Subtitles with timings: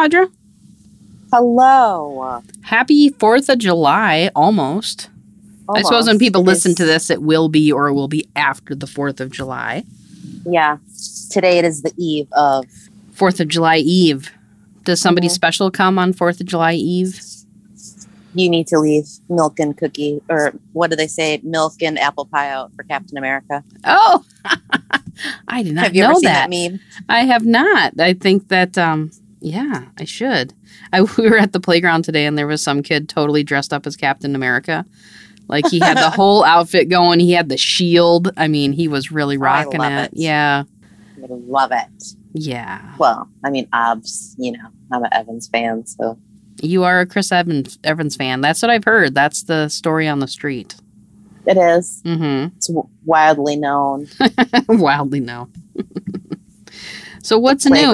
[0.00, 0.30] Audra.
[1.30, 2.42] Hello.
[2.62, 5.10] Happy 4th of July, almost.
[5.68, 8.26] I suppose when people listen is- to this, it will be or it will be
[8.34, 9.84] after the 4th of July.
[10.46, 10.78] Yeah.
[11.30, 12.64] Today it is the eve of
[13.14, 14.30] 4th of July Eve.
[14.84, 15.32] Does somebody Mhm.
[15.32, 17.20] special come on 4th of July Eve?
[18.32, 21.40] you need to leave milk and cookie or what do they say?
[21.42, 23.64] Milk and apple pie out for Captain America.
[23.84, 24.24] Oh,
[25.48, 26.48] I did not Have you know ever seen that.
[26.48, 26.78] that, meme?
[27.08, 27.98] I have not.
[27.98, 30.52] I think that, um, yeah, I should.
[30.92, 33.86] I, we were at the playground today and there was some kid totally dressed up
[33.86, 34.84] as Captain America.
[35.48, 37.18] Like he had the whole outfit going.
[37.20, 38.30] He had the shield.
[38.36, 40.04] I mean, he was really rocking it.
[40.04, 40.10] it.
[40.14, 40.64] Yeah.
[41.18, 42.14] I love it.
[42.32, 42.94] Yeah.
[42.98, 46.16] Well, I mean, obs, you know, I'm an Evans fan, so
[46.62, 48.40] You are a Chris Evans, Evans fan.
[48.40, 49.14] That's what I've heard.
[49.14, 50.76] That's the story on the street.
[51.46, 52.00] it is.
[52.04, 52.54] Mm-hmm.
[52.56, 52.70] It's
[53.04, 54.06] wildly known.
[54.68, 55.52] Wildly known.
[57.22, 57.92] so what's new?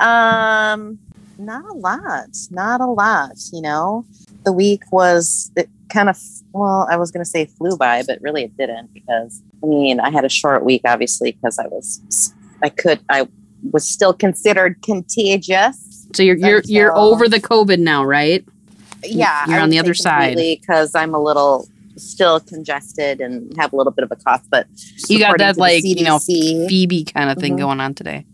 [0.00, 0.98] Um,
[1.38, 2.28] not a lot.
[2.50, 3.32] Not a lot.
[3.52, 4.04] You know,
[4.44, 6.18] the week was it kind of
[6.52, 6.86] well.
[6.90, 10.10] I was going to say flew by, but really it didn't because I mean I
[10.10, 13.28] had a short week, obviously, because I was I could I
[13.72, 16.06] was still considered contagious.
[16.14, 18.44] So you're you're you're over the COVID now, right?
[19.02, 20.36] Yeah, You're I on the other side.
[20.36, 24.66] because I'm a little still congested and have a little bit of a cough, but
[25.08, 27.58] You got that like you know Phoebe kind of thing Mhm.
[27.60, 28.26] going on today.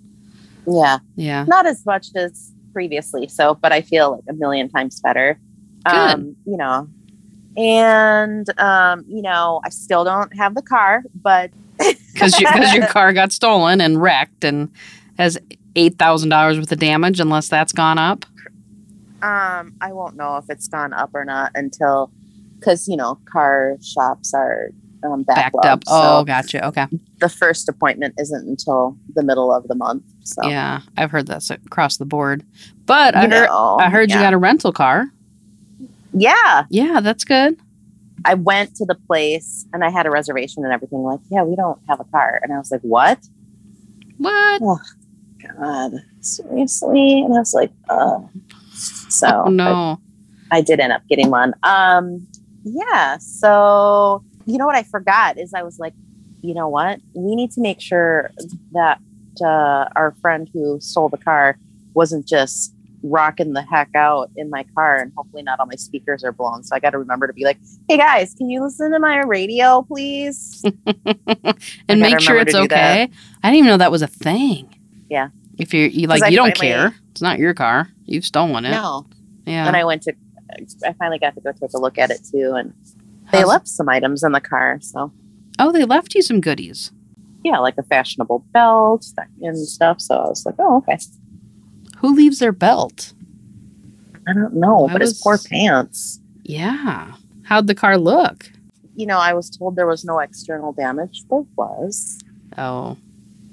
[0.67, 0.99] Yeah.
[1.17, 1.45] Yeah.
[1.45, 5.39] not as much as previously so but i feel like a million times better
[5.87, 6.89] um you know
[7.57, 11.51] and um you know i still don't have the car but
[12.13, 14.71] Because your, 'cause your car got stolen and wrecked and
[15.19, 15.39] has
[15.75, 18.25] eight thousand dollars worth of damage, unless that's gone up.
[19.23, 22.11] um i won't know if it's gone up or not until
[22.59, 24.71] because you know car shops are
[25.05, 25.83] um Backed up.
[25.89, 26.67] Oh, so gotcha.
[26.67, 26.87] Okay.
[27.19, 31.51] the first appointment isn't until the middle of the month so Yeah, I've heard that's
[31.51, 32.45] across the board.
[32.87, 35.07] But I heard know, I heard you got a rental car.
[36.13, 37.59] yeah Yeah, that's good.
[38.25, 41.55] i went to the place and i had a reservation and everything like yeah we
[41.55, 43.19] don't have a car and i was like what
[44.19, 44.81] What?
[45.61, 45.93] God,
[46.23, 47.21] seriously?
[47.23, 48.29] And I was like, oh.
[48.73, 50.01] So oh no.
[50.51, 51.55] I, I did end up getting one.
[51.63, 52.27] Um,
[52.65, 53.19] yeah.
[53.19, 55.93] So you know what I forgot is I was like,
[56.43, 57.01] you know what?
[57.15, 58.31] We need to make sure
[58.73, 59.01] that
[59.43, 61.59] uh, our friend who stole the car
[61.95, 66.25] wasn't just rocking the heck out in my car and hopefully not all my speakers
[66.25, 66.63] are blown.
[66.65, 67.59] So I got to remember to be like,
[67.89, 70.65] hey guys, can you listen to my radio, please?
[71.89, 73.11] and make sure it's okay.
[73.43, 74.75] I didn't even know that was a thing.
[75.09, 75.29] Yeah.
[75.59, 76.95] If you're you like I you don't care.
[77.13, 77.89] It's not your car.
[78.05, 78.71] You've stolen it.
[78.71, 79.07] no.
[79.47, 79.67] Yeah.
[79.67, 80.15] And I went to,
[80.85, 82.55] I finally got to go take a look at it too.
[82.57, 82.75] And
[83.33, 84.79] they How's- left some items in the car.
[84.81, 85.13] So
[85.59, 86.93] Oh, they left you some goodies.
[87.45, 89.07] yeah, like a fashionable belt
[89.41, 90.01] and stuff.
[90.01, 90.99] So I was like, oh, okay.
[91.99, 93.13] Who leaves their belt?
[94.29, 96.21] I don't know, I but was- poor pants.
[96.43, 97.13] Yeah.
[97.45, 98.51] How'd the car look?
[98.97, 101.25] You know, I was told there was no external damage.
[101.31, 102.19] There was.
[102.59, 102.97] Oh.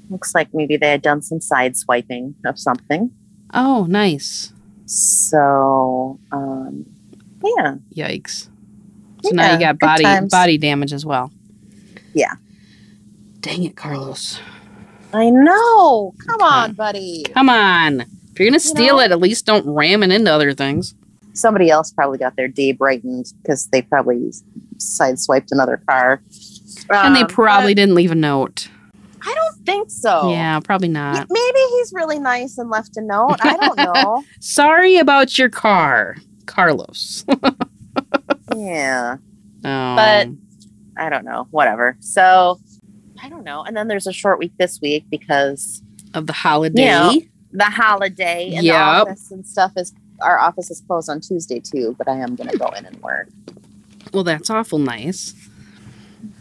[0.09, 3.11] Looks like maybe they had done some side swiping of something.
[3.53, 4.51] Oh, nice.
[4.85, 6.85] So, um,
[7.43, 8.49] yeah, Yikes.
[9.23, 11.31] So now you got body body damage as well.
[12.13, 12.33] Yeah.
[13.39, 14.39] Dang it, Carlos.
[15.13, 16.13] I know.
[16.25, 16.45] Come Okay.
[16.45, 17.23] on, buddy.
[17.33, 18.01] Come on.
[18.01, 20.95] If you're gonna steal know- it, at least don't ram it into other things.
[21.33, 24.31] Somebody else probably got their day brightened because they probably
[24.77, 26.21] sideswiped another car.
[26.89, 28.67] and they Um, probably didn't leave a note.
[29.25, 30.29] I don't think so.
[30.31, 31.27] Yeah, probably not.
[31.29, 33.37] Maybe he's really nice and left a note.
[33.41, 34.23] I don't know.
[34.41, 37.25] Sorry about your car, Carlos.
[38.55, 39.17] yeah.
[39.65, 39.95] Oh.
[39.95, 40.39] But- um,
[40.95, 41.47] I don't know.
[41.51, 41.97] Whatever.
[42.01, 42.59] So
[43.21, 43.63] I don't know.
[43.63, 45.81] And then there's a short week this week because
[46.13, 46.83] of the holiday.
[46.83, 47.13] Yeah.
[47.51, 48.73] the holiday and Yep.
[48.75, 48.79] the
[49.11, 52.55] office and stuff is our office is closed on Tuesday too, but I am gonna
[52.57, 53.29] go in and work.
[54.13, 55.33] Well, that's awful nice.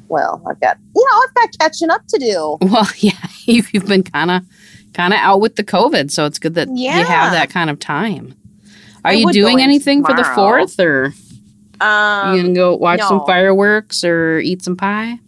[0.09, 2.59] Well, I've got you know, I've got catching up to do.
[2.71, 3.13] Well, yeah,
[3.45, 4.43] you've you've been kind of
[4.93, 7.79] kind of out with the COVID, so it's good that you have that kind of
[7.79, 8.35] time.
[9.05, 11.13] Are I you doing in anything for the fourth, or
[11.83, 15.19] Um you gonna go watch some fireworks or eat some pie?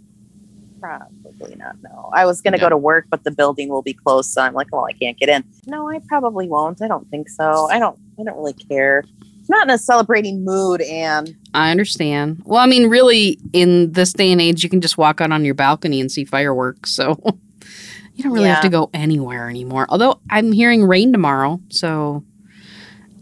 [0.81, 2.11] probably not no.
[2.13, 2.63] I was gonna No.
[2.65, 5.19] go to work, but the building will be closed, so I'm like, well, I can't
[5.19, 5.43] get in.
[5.67, 6.83] No, I probably won't.
[6.83, 7.69] I don't think so.
[7.71, 9.05] I don't I don't really care.
[9.49, 12.43] Not in a celebrating mood and I understand.
[12.45, 15.45] Well, I mean, really, in this day and age, you can just walk out on
[15.45, 17.19] your balcony and see fireworks, so
[18.15, 19.87] you don't really have to go anywhere anymore.
[19.91, 22.25] Although I'm hearing rain tomorrow, so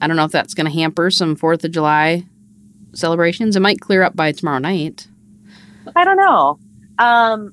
[0.01, 2.25] I don't know if that's going to hamper some Fourth of July
[2.95, 3.57] celebrations.
[3.57, 5.09] It might clear up by tomorrow night.
[5.97, 6.59] I don't know.
[6.99, 7.53] Um,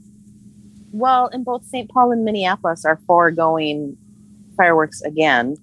[0.91, 1.89] well, in both St.
[1.89, 3.97] Paul and Minneapolis are foregoing
[4.57, 5.57] fireworks again.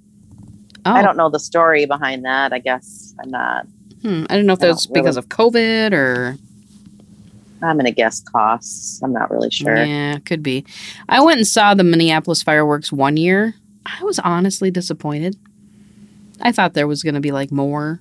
[0.84, 2.52] Oh, I don't know the story behind that.
[2.52, 3.67] I guess I'm not.
[4.02, 6.37] hmm, I don't know if that's because really- of COVID or
[7.62, 9.02] I'm gonna guess costs.
[9.02, 9.75] I'm not really sure.
[9.76, 10.64] yeah, could be.
[11.08, 13.55] I went and saw the Minneapolis fireworks one year.
[13.84, 15.37] I was honestly disappointed.
[16.40, 18.00] I thought there was going to be like more.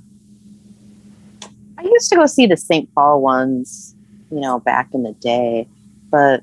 [1.77, 2.93] I used to go see the St.
[2.95, 3.95] Paul ones,
[4.31, 5.67] you know, back in the day,
[6.09, 6.41] but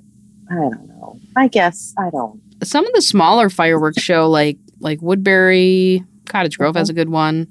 [0.51, 1.19] I don't know.
[1.37, 2.41] I guess I don't.
[2.63, 6.99] Some of the smaller fireworks show like like Woodbury, Cottage Grove has mm-hmm.
[6.99, 7.49] a good one.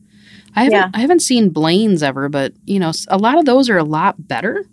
[0.56, 0.89] I haven't Yeah.
[0.94, 4.28] I haven't seen Blaine's ever, but you know, a lot of those are a lot
[4.28, 4.66] better.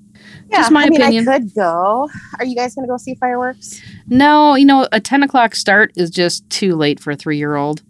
[0.50, 1.28] Yeah, Just my I mean, opinion.
[1.28, 2.08] I could go.
[2.38, 3.80] Are you guys gonna go see fireworks?
[4.08, 7.56] No, you know, a ten o'clock start is just too late for a three year
[7.56, 7.82] old.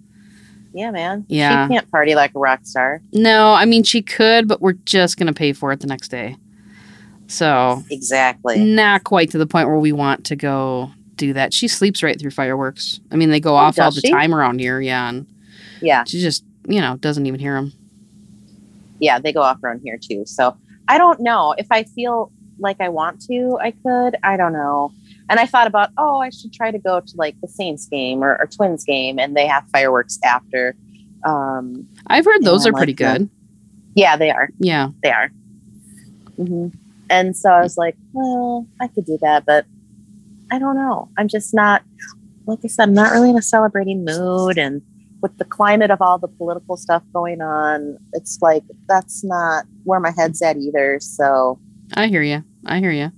[0.73, 1.25] Yeah, man.
[1.29, 1.67] Yeah.
[1.67, 3.01] She can't party like a rock star.
[3.13, 6.37] No, I mean she could, but we're just gonna pay for it the next day.
[7.27, 8.65] So Exactly.
[8.65, 11.53] not quite to the point where we want to go do that.
[11.53, 13.01] She sleeps right through fireworks.
[13.11, 14.11] I mean, they go Oh, off all the she?
[14.11, 15.27] time around here, yeah, and
[15.81, 16.05] Yeah.
[16.05, 17.73] she just you know doesn't even hear them.
[19.01, 20.25] Yeah, they go off around here too.
[20.27, 20.57] So
[20.89, 21.55] I don't know.
[21.59, 24.17] If I feel like I want to, I could.
[24.23, 24.93] I don't know.
[25.31, 28.23] And I thought about, oh, I should try to go to like the Saints game
[28.23, 30.75] or, or Twins game, and they have fireworks after.
[31.25, 33.19] Um, I've heard those are pretty like that.
[33.19, 33.31] good.
[33.95, 34.49] yeah, they are.
[34.59, 34.89] Yeah.
[35.03, 35.31] They are.
[36.37, 36.69] hmm
[37.11, 39.67] And so I was like, well, I could do that, but
[40.51, 41.09] I don't know.
[41.19, 41.83] I'm just not,
[42.47, 44.57] like I said, I'm not really in a celebrating mood.
[44.57, 44.81] And
[45.21, 50.01] with the climate of all the political stuff going on, it's like that's not where
[50.01, 50.99] my head's at either.
[51.01, 51.59] So,
[51.95, 52.45] I hear you.
[52.65, 53.11] I hear you.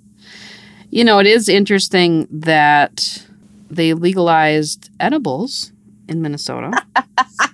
[0.91, 3.27] You know, it is interesting that
[3.71, 5.73] they legalized edibles
[6.09, 6.73] in Minnesota.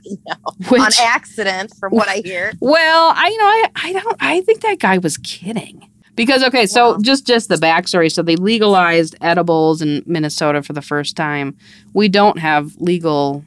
[0.69, 2.53] Which, on accident, from what I hear.
[2.61, 5.89] well, I you know, I, I don't I think that guy was kidding.
[6.15, 6.99] Because okay, so Wow.
[7.03, 8.11] just just the backstory.
[8.11, 11.57] So they legalized edibles in Minnesota for the first time.
[11.93, 13.45] We don't have legal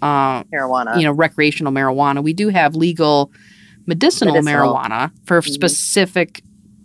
[0.00, 0.96] uh Marijuana.
[0.98, 2.22] you know recreational marijuana.
[2.22, 3.30] We do have legal
[3.86, 4.74] medicinal, Medicinal.
[4.74, 5.48] marijuana for Mhm.
[5.50, 6.42] specific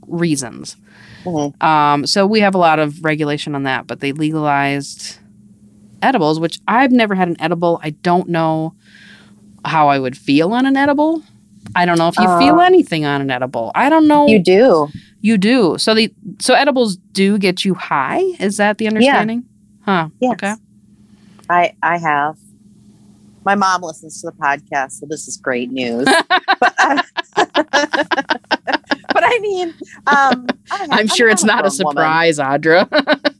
[0.07, 0.75] reasons.
[1.25, 1.61] Mhm.
[1.63, 5.17] Um, so we have a lot of regulation on that, but they legalized
[6.01, 7.79] edibles, which I've never had an edible.
[7.83, 8.73] I don't know
[9.65, 11.21] how I would feel on an edible.
[11.75, 13.71] I don't know if you Uh, feel anything on an edible.
[13.75, 14.27] I don't know.
[14.27, 14.87] You do.
[15.21, 15.77] You do.
[15.77, 18.21] So the so edibles do get you high.
[18.39, 19.43] Is that the understanding?
[19.87, 20.03] Yeah.
[20.03, 20.09] Huh.
[20.21, 20.33] Yes.
[20.33, 20.53] Okay.
[21.49, 22.37] I I have.
[23.45, 26.05] My mom listens to the podcast, so this is great news.
[26.59, 27.01] but, uh,
[29.29, 29.69] I mean,
[30.07, 31.93] um, I I'm sure it's not a woman.
[31.95, 32.87] surprise, Audra.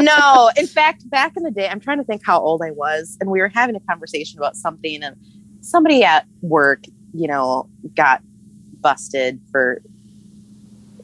[0.00, 3.16] No, in fact, back in the day, I'm trying to think how old I was,
[3.20, 5.16] and we were having a conversation about something, and
[5.60, 8.20] somebody at work, you know, got
[8.80, 9.80] busted for.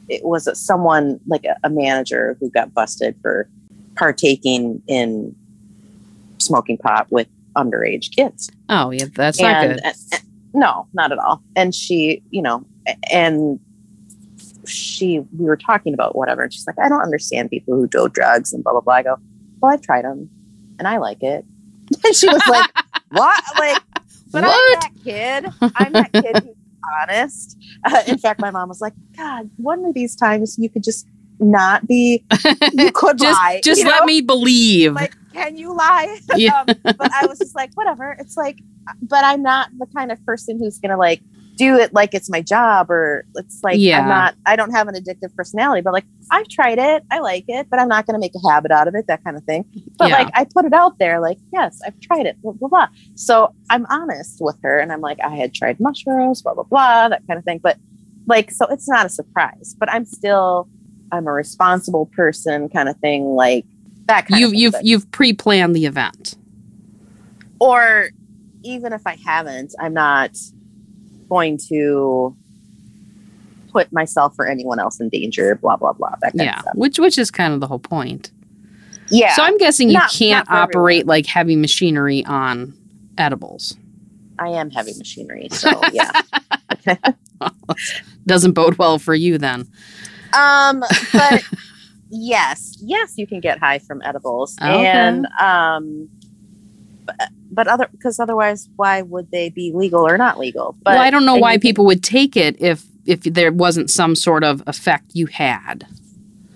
[0.09, 3.47] It was someone like a, a manager who got busted for
[3.95, 5.33] partaking in
[6.37, 8.51] smoking pot with underage kids.
[8.67, 9.71] oh yeah, that's not good.
[9.71, 10.21] and- and-
[10.53, 11.41] no, not at all.
[11.55, 12.65] And she, you know,
[13.09, 13.57] and
[14.65, 18.09] she, we were talking about whatever, and she's like, I don't understand people who do
[18.09, 18.93] drugs and blah blah blah.
[18.95, 19.17] I go,
[19.59, 20.29] well, I've tried them,
[20.79, 21.45] and I like it.
[22.05, 22.69] And she was like,
[23.09, 23.43] what?
[23.59, 23.81] Like,
[24.31, 25.45] but I'm that kid.
[25.75, 26.55] I'm that kid who's
[27.01, 27.57] honest.
[27.83, 31.07] Uh, in fact, my mom was like, God, one of these times you could just
[31.39, 32.23] not be.
[32.73, 33.59] You could just lie.
[33.63, 34.05] just you let know?
[34.05, 34.93] me believe.
[34.93, 36.19] Like, can you lie?
[36.35, 36.59] Yeah.
[36.59, 38.15] um, but I was just like, whatever.
[38.19, 38.59] It's like,
[39.01, 41.21] but I'm not the kind of person who's gonna like
[41.63, 43.99] do it like it's my job or it's like Yeah.
[44.01, 44.35] I'm not.
[44.45, 47.79] I don't have an addictive personality, but like I've tried it, I like it, but
[47.79, 49.65] I'm not gonna make a habit out of it, that kind of thing.
[49.97, 50.17] But Yeah.
[50.19, 52.87] like I put it out there, like yes, I've tried it, blah blah blah.
[53.15, 57.09] So I'm honest with her, and I'm like, I had tried mushrooms, blah blah blah,
[57.09, 57.59] that kind of thing.
[57.61, 57.77] But
[58.27, 59.75] like, so it's not a surprise.
[59.79, 60.67] But I'm still,
[61.11, 63.65] I'm a responsible person, kind of thing, like
[64.07, 66.35] that kind you've you've you've pre-planned the event.
[67.59, 68.09] or
[68.63, 70.37] even if I haven't, I'm not
[71.31, 72.35] going to
[73.71, 76.09] put myself or anyone else in danger, blah blah blah.
[76.21, 76.75] That kind Yeah, of stuff.
[76.75, 78.31] which which is kind of the whole point.
[79.09, 79.33] Yeah.
[79.35, 81.07] So I'm guessing you Not- can't not operate everyone.
[81.07, 82.73] like heavy machinery on
[83.17, 83.77] edibles.
[84.39, 85.47] I am heavy machinery.
[85.51, 86.11] So yeah.
[88.27, 89.67] Doesn't bode well for you then.
[90.33, 90.83] um
[91.13, 91.43] but
[92.09, 94.57] yes, yes, you can get high from edibles.
[94.61, 94.85] Okay.
[94.87, 96.09] And um
[97.51, 100.75] but, other because otherwise why would they be legal or not legal?
[100.83, 103.89] But well, I don't know and why people would take it if if there wasn't
[103.89, 105.85] some sort of effect you had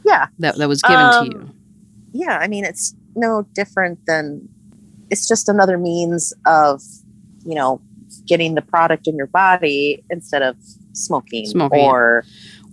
[0.06, 0.28] Yeah.
[0.40, 1.50] that that was given Um, to you.
[2.14, 4.48] yeah, I mean, it's no different than
[5.10, 6.82] it's just another means of,
[7.46, 7.82] you know,
[8.28, 10.56] getting the product in your body instead of
[10.94, 11.80] smoking, Smoking.
[11.80, 12.24] or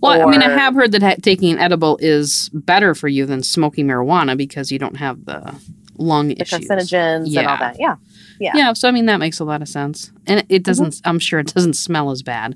[0.01, 3.25] Well, I mean, I have heard that ha- taking an edible is better for you
[3.25, 5.55] than smoking marijuana because you don't have the
[5.97, 6.59] lung the issues.
[6.67, 7.51] carcinogens and Yeah.
[7.51, 7.77] all that.
[7.79, 7.95] Yeah.
[8.39, 8.51] Yeah.
[8.55, 8.73] Yeah.
[8.73, 11.01] So I mean, that makes a lot of sense, and it- it doesn't.
[11.05, 12.55] I'm sure it doesn't smell as bad.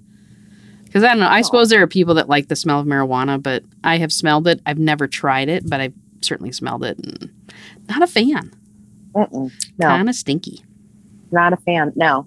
[0.86, 1.28] Because I don't know.
[1.28, 1.44] I No.
[1.44, 4.62] suppose there are people that like the smell of marijuana, but I have smelled it.
[4.66, 6.98] I've never tried it, but I've certainly smelled it.
[6.98, 7.30] And
[7.90, 8.52] not a fan.
[9.14, 9.52] Mm-mm.
[9.80, 10.64] No, Kind of stinky.
[11.32, 11.92] not a fan.
[11.96, 12.26] No.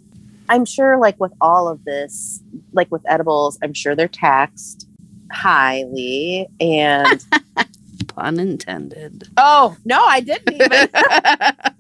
[0.51, 2.43] I'm sure, like with all of this,
[2.73, 4.87] like with edibles, I'm sure they're taxed
[5.33, 6.47] highly.
[6.61, 7.25] And
[8.09, 9.29] Pun intended.
[9.37, 10.89] oh, no, I didn't even.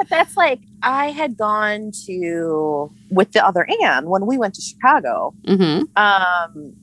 [0.00, 4.62] but that's like, I had gone to, with the other Anne, when we went to
[4.62, 6.74] Chicago, hmm um,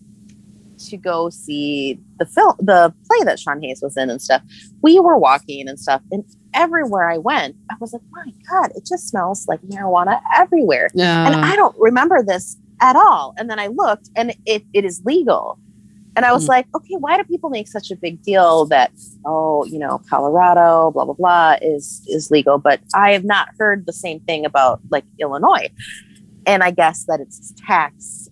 [0.89, 4.43] to go see the film, the play that Sean Hayes was in and stuff.
[4.83, 8.86] We were walking and stuff, and everywhere I went, I was like, "My God, it
[8.88, 10.91] just smells like marijuana everywhere."
[11.25, 13.33] and Uh, I don't remember this at all.
[13.39, 15.59] And then I looked, and it, it is legal.
[16.17, 16.50] And I was Mm.
[16.50, 18.91] like, okay, why do people make such a big deal that
[19.25, 22.57] oh, you know, Colorado, blah blah blah, is is legal?
[22.57, 25.69] But I have not heard the same thing about like Illinois.
[26.45, 28.31] And I guess that it's taxed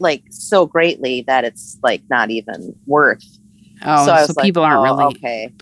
[0.00, 3.24] like so greatly that it's like not even worth.
[3.86, 5.04] oh, so so, like, people aren't oh, really.
[5.16, 5.52] okay.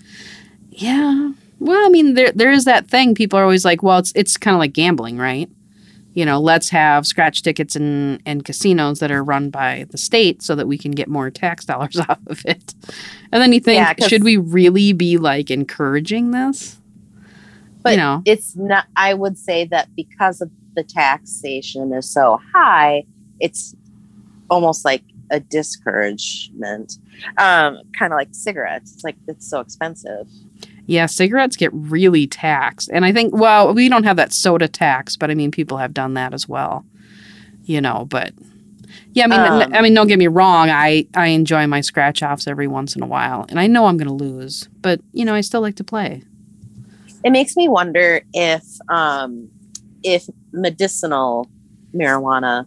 [0.70, 1.32] Yeah.
[1.58, 3.14] Well, I mean, there there is that thing.
[3.14, 5.50] People are always like, well, it's it's kind of like gambling, right?
[6.20, 10.42] You know, let's have scratch tickets and and casinos that are run by the state
[10.42, 12.74] so that we can get more tax dollars off of it.
[13.32, 16.76] And then you think, Yeah, should we really be like encouraging this?
[17.82, 22.38] But you know, it's not i would say that because of the taxation is so
[22.52, 23.02] high
[23.40, 23.74] it's
[24.50, 26.98] almost like a discouragement
[27.38, 30.28] um kind of like cigarettes it's like it's so expensive
[30.90, 35.16] yeah, cigarettes get really taxed, and I think, well, we don't have that soda tax,
[35.16, 36.84] but I mean, people have done that as well.
[37.64, 38.32] You know, but
[39.12, 40.68] yeah, I mean, Um, I mean, don't get me wrong.
[40.68, 43.96] I I enjoy my scratch offs every once in a while, and I know I'm
[43.96, 46.22] going to lose, but you know, I still like to play.
[47.22, 49.48] it makes me wonder if um
[50.02, 51.48] if medicinal
[51.94, 52.66] marijuana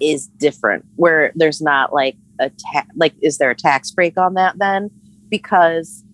[0.00, 4.34] is different where there's not like a ta- like is there a tax break on
[4.34, 4.90] that then
[5.28, 6.04] because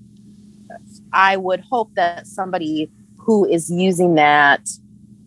[1.14, 4.60] i would hope that somebody who is using that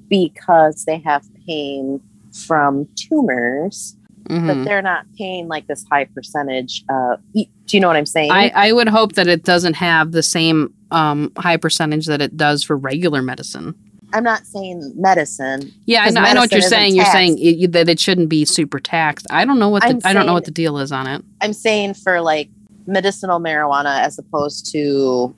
[0.09, 1.99] because they have pain
[2.31, 3.95] from tumors
[4.29, 4.45] Mhm.
[4.47, 8.29] but they're not paying like this high percentage uh do you know what i'm saying
[8.31, 12.35] I, I would hope that it doesn't have the same um, high percentage that it
[12.37, 13.73] does for regular medicine.
[14.13, 16.95] i'm not saying medicine Yeah, I know, I know what you're saying.
[16.95, 19.27] You're saying it, that it shouldn't be super taxed.
[19.29, 21.23] I don't know what the, I'm I don't know what the deal is on it.
[21.41, 22.49] I'm saying for like
[22.85, 25.33] medicinal marijuana as opposed to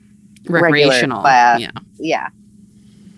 [0.48, 1.20] Recreational.
[1.20, 1.60] class.
[1.60, 1.70] Yeah.
[1.98, 2.28] yeah,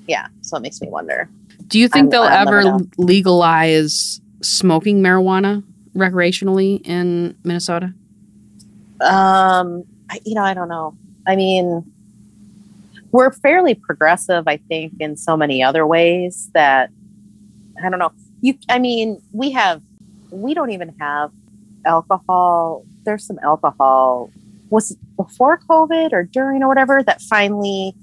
[0.07, 0.27] yeah.
[0.43, 1.29] So it makes me wonder.
[1.69, 5.63] Do you think I'm- they'll never ever legalize smoking marijuana
[5.97, 7.93] recreationally in Minnesota?
[9.01, 10.97] Um, I, you know, I don't know.
[11.27, 11.85] I mean,
[13.13, 16.91] we're fairly progressive, I think, in so many other ways that
[17.83, 18.13] I don't know.
[18.41, 19.83] You, I mean, we have,
[20.31, 21.31] we don't even have
[21.85, 22.85] alcohol.
[23.05, 24.31] There's some alcohol.
[24.73, 27.95] Was it before COVID or during or whatever that finally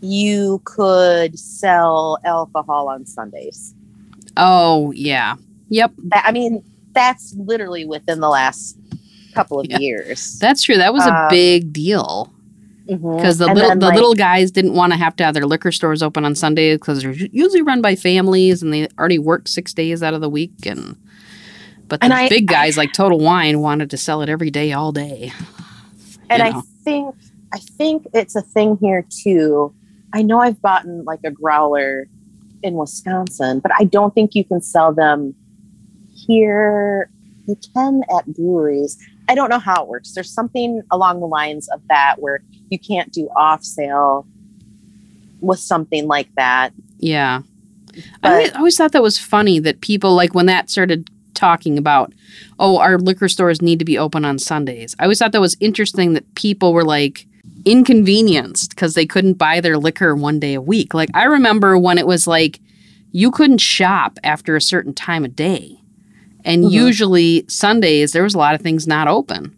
[0.00, 3.74] you could sell alcohol on Sundays?
[4.38, 5.34] Oh yeah.
[5.68, 5.92] Yep.
[6.08, 8.76] That, I mean, that's literally within the last
[9.34, 9.78] couple of Yeah.
[9.78, 10.38] years.
[10.38, 10.76] That's true.
[10.78, 12.32] That was a Um, big deal
[12.86, 15.34] because the And little then, the like, little guys didn't want to have to have
[15.34, 19.18] their liquor stores open on Sundays because they're usually run by families and they already
[19.18, 20.96] work six days out of the week and.
[21.88, 24.72] But the And I- big guys like Total Wine wanted to sell it every day,
[24.72, 25.30] all day.
[26.40, 27.14] And you I think
[27.52, 29.74] I think it's a thing here too.
[30.12, 32.06] I know I've bought like a growler
[32.62, 35.34] in Wisconsin, but I don't think you can sell them
[36.14, 37.10] here.
[37.46, 38.96] You can at breweries.
[39.28, 40.12] I don't know how it works.
[40.12, 44.26] There's something along the lines of that where you can't do off sale
[45.40, 46.72] with something like that.
[46.98, 47.42] Yeah.
[47.94, 51.10] I But- always, I always thought that was funny that people like when that started
[51.34, 52.12] talking about,
[52.58, 54.94] oh, our liquor stores need to be open on Sundays.
[54.98, 57.26] I always thought that was interesting that people were like
[57.64, 60.94] inconvenienced because they couldn't buy their liquor one day a week.
[60.94, 62.60] Like I remember when it was like
[63.12, 65.78] you couldn't shop after a certain time of day.
[66.44, 66.70] And Mhm.
[66.72, 69.54] usually Sundays there was a lot of things not open.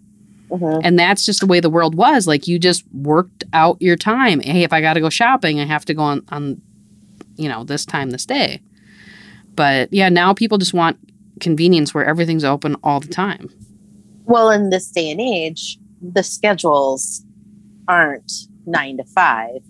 [0.50, 0.80] Mhm.
[0.84, 2.26] And that's just the way the world was.
[2.26, 4.40] Like you just worked out your time.
[4.40, 6.60] Hey, if I got to go shopping, I have to go on on
[7.36, 8.60] you know, this time this day.
[9.56, 10.96] But yeah, now people just want
[11.44, 13.48] convenience where everything's open all the time.
[14.24, 17.22] Well, in this day and age, the schedules
[17.86, 18.32] aren't
[18.66, 19.60] nine to five.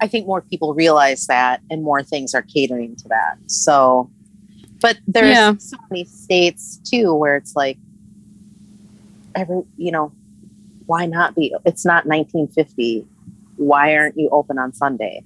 [0.00, 3.36] I think more people realize that and more things are catering to that.
[3.48, 4.10] So,
[4.80, 5.54] but there's Yeah.
[5.58, 7.78] so many states too where it's like,
[9.34, 10.12] every, you know,
[10.86, 11.54] why not be?
[11.64, 13.06] It's not 1950.
[13.56, 15.22] Why aren't you open on Sunday?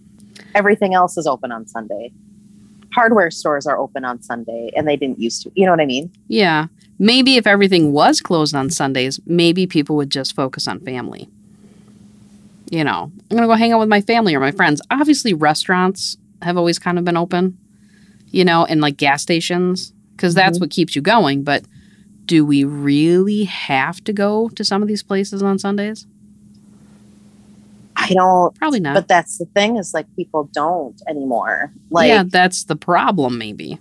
[0.55, 2.11] everything else is open on Sunday.
[2.93, 5.53] Hardware stores are open on Sunday and they didn't used to.
[5.55, 6.11] You know what I mean?
[6.29, 6.67] Yeah.
[6.99, 11.29] Maybe if everything was closed on Sundays, maybe people would just focus on family.
[12.71, 14.83] You know, I'm going to go hang out with my family or my friends.
[14.91, 17.57] Obviously, restaurants have always kind of been open,
[18.31, 20.63] you know, and like gas stations, because that's Mhm.
[20.63, 21.45] what keeps you going.
[21.45, 21.65] But
[22.27, 26.07] do we really have to go to some of these places on Sundays?
[28.01, 28.95] I don't Probably not.
[28.95, 31.73] but that's the thing is like people don't anymore.
[31.91, 33.79] Like yeah, that's the problem, maybe.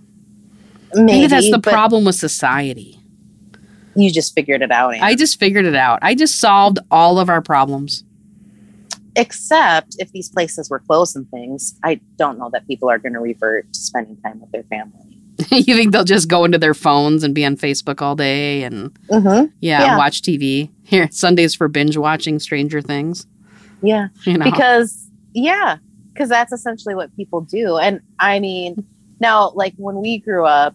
[0.94, 3.00] maybe, Maybe that's the problem with society.
[3.94, 4.94] You just figured it out.
[4.94, 5.02] Ann.
[5.02, 5.98] I just figured it out.
[6.02, 8.04] I just solved all of our problems.
[9.16, 13.14] Except if these places were closed and things, I don't know that people are going
[13.14, 15.20] to revert to spending time with their family.
[15.50, 18.92] you think they'll just go into their phones and be on Facebook all day and
[19.08, 19.46] Mm-hmm.
[19.60, 19.96] yeah, Yeah.
[19.98, 20.70] watch TV?
[20.84, 23.26] Here, Sundays for binge watching Stranger Things.
[23.82, 25.78] Yeah, You know, because yeah,
[26.12, 27.76] because that's essentially what people do.
[27.78, 28.84] And I mean,
[29.20, 30.74] now like when we grew up,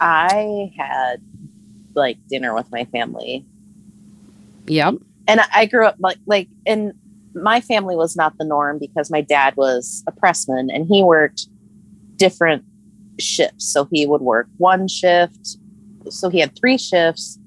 [0.00, 1.20] I had
[1.94, 3.44] like dinner with my family
[4.66, 4.94] yep.
[5.28, 6.92] and I- I grew up like like and
[7.34, 11.46] my family was not the norm because my dad was a pressman and he worked
[12.16, 12.64] different
[13.18, 13.64] shifts.
[13.72, 15.56] So he would work one shift.
[16.10, 17.38] So he had three shifts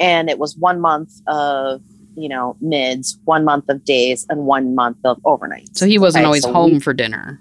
[0.00, 1.80] and it was one month of,
[2.16, 5.74] you know, mids, one month of days and one month of overnight.
[5.76, 7.40] So he wasn't Okay, always so home we- for dinner.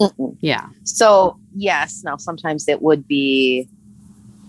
[0.00, 0.36] Mm-mm.
[0.40, 0.66] Yeah.
[0.84, 3.68] So yes, now sometimes it would be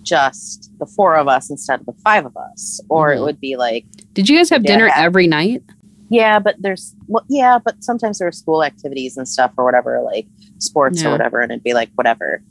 [0.03, 3.18] just the four of us instead of the five of us, or Mhm.
[3.18, 4.94] it would be like Did you guys have dinner yeah.
[4.98, 5.63] every night?
[6.10, 10.01] Yeah, but there's well, yeah, but sometimes there are school activities and stuff or whatever,
[10.03, 10.27] like
[10.60, 11.10] sports Yeah.
[11.10, 12.42] or whatever, and it'd be like whatever.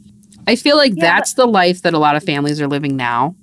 [0.47, 3.35] I feel like Yeah, that's the life that a lot of families are living now.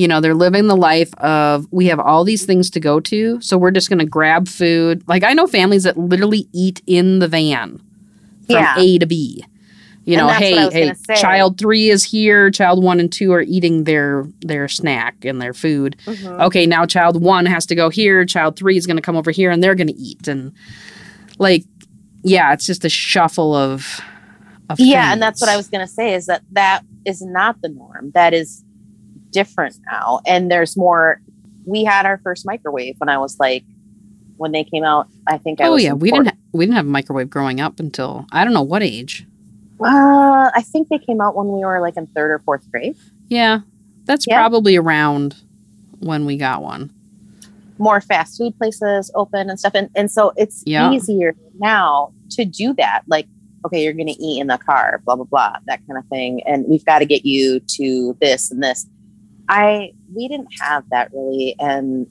[0.00, 3.38] You know, they're living the life of we have all these things to go to,
[3.42, 5.06] so we're just going to grab food.
[5.06, 7.82] Like I know families that literally eat in the van
[8.46, 8.78] from Yeah.
[8.78, 9.44] A to B.
[10.06, 13.84] You And know, hey, hey, child 3 is here, child 1 and 2 are eating
[13.84, 15.96] their their snack and their food.
[16.06, 16.40] Mm-hmm.
[16.44, 19.30] Okay, now child 1 has to go here, child 3 is going to come over
[19.30, 20.52] here and they're going to eat and
[21.38, 21.64] like
[22.22, 24.00] yeah, it's just a shuffle of
[24.70, 27.68] of Yeah, and that's what I was gonna say is that that is not the
[27.68, 28.12] norm.
[28.14, 28.64] That is
[29.30, 31.20] different now, and there's more.
[31.66, 33.64] We had our first microwave when I was like,
[34.38, 35.08] when they came out.
[35.26, 37.78] I think I Oh yeah, we didn't ha- we didn't have a microwave growing up
[37.80, 39.26] until I don't know what age.
[39.82, 42.96] Uh, I think they came out when we were like in third or fourth grade.
[43.28, 43.60] Yeah,
[44.04, 44.36] that's Yeah.
[44.38, 45.36] probably around
[46.00, 46.90] when we got one.
[47.78, 50.92] more fast food places open and stuff and, and so it's Yeah.
[50.92, 53.26] easier now to do that like
[53.64, 56.66] okay you're gonna eat in the car blah blah blah that kind of thing and
[56.68, 58.86] we've got to get you to this and this
[59.50, 62.06] i we didn't have that really and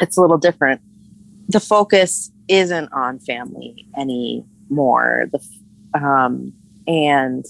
[0.00, 0.80] it's a little different
[1.48, 5.40] the focus isn't on family anymore the
[5.94, 6.52] um
[6.86, 7.44] and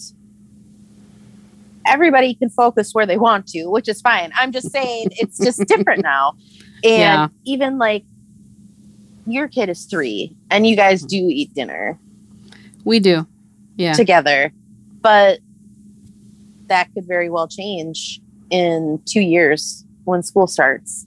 [1.86, 5.58] everybody can focus where they want to which is fine i'm just saying it's just
[5.66, 6.32] different now
[6.84, 7.28] and Yeah.
[7.46, 8.04] even like
[9.26, 11.98] your kid is three and you guys do eat dinner
[12.84, 13.26] We do.
[13.76, 13.92] Yeah.
[13.94, 14.52] together
[15.02, 15.40] but
[16.68, 21.06] that could very well change in two years when school starts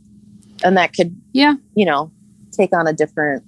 [0.64, 1.56] and that could Yeah.
[1.76, 2.12] you know
[2.52, 3.44] take on a different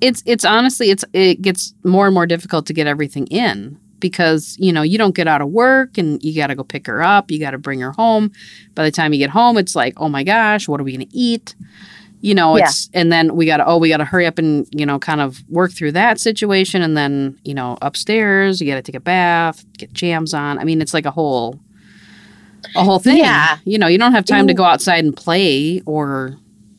[0.00, 4.56] It's it's honestly it's it gets more and more difficult to get everything in because,
[4.60, 7.02] you know, you don't get out of work and you got to go pick her
[7.02, 8.30] up, you got to bring her home.
[8.76, 11.08] By the time you get home, it's like, "Oh my gosh, what are we going
[11.08, 11.56] to eat?"
[12.20, 12.66] You know, Yeah.
[12.66, 15.00] it's and then we got to oh, we got to hurry up and, you know,
[15.00, 18.94] kind of work through that situation and then, you know, upstairs, you got to take
[18.94, 20.58] a bath, get jams on.
[20.60, 21.58] I mean, it's like a whole
[22.76, 23.18] a whole thing.
[23.18, 23.58] Yeah.
[23.64, 26.36] You know, you don't have time to go outside and play or,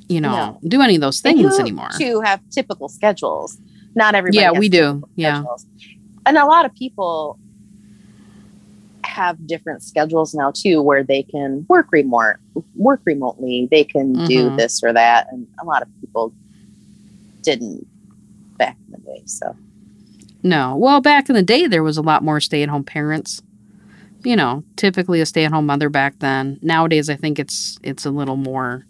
[0.08, 0.60] you know, No.
[0.68, 1.90] do any of those things anymore.
[2.00, 3.58] to have typical schedules
[3.96, 5.04] not everybody Yeah, we do.
[5.16, 5.40] Yeah.
[5.42, 5.66] schedules.
[6.26, 7.40] and a lot of people
[9.04, 12.36] have different schedules now too where they can work remote
[12.76, 14.58] work remotely they can do Mhm.
[14.58, 16.32] this or that and a lot of people
[17.42, 17.88] didn't
[18.58, 19.56] back in the day so
[20.42, 20.78] No.
[20.78, 23.42] Well, back in the day, there was a lot more stay at home parents.
[24.24, 26.60] You know, typically a stay at home mother back then.
[26.62, 28.86] Nowadays, I think it's it's a little more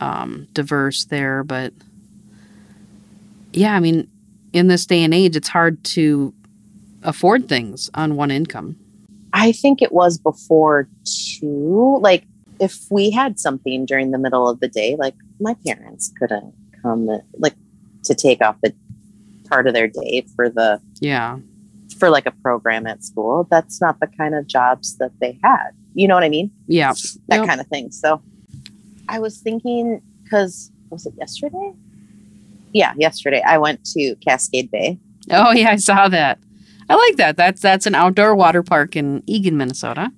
[0.00, 1.42] um, diverse there.
[1.42, 1.72] But
[3.52, 4.08] yeah, I mean,
[4.52, 6.32] in this day and age, it's hard to
[7.02, 8.76] afford things on one income.
[9.32, 12.24] i think it was before too like
[12.58, 17.08] if we had something during the middle of the day like my parents couldn't come
[17.38, 17.54] like
[18.02, 18.74] to take off the
[19.48, 21.38] part of their day for the Yeah.
[21.98, 25.70] For like a program at school that's not the kind of jobs that they had
[25.94, 26.92] you know what i mean Yeah.
[27.28, 27.46] that Yep.
[27.46, 28.22] kind of thing so
[29.08, 31.72] i was thinking because was it yesterday
[32.74, 34.98] yeah, yesterday I went to Cascade Bay.
[35.30, 36.38] Oh yeah, I saw that.
[36.90, 37.34] I like that.
[37.38, 40.12] That's that's an outdoor water park in Eagan, Minnesota.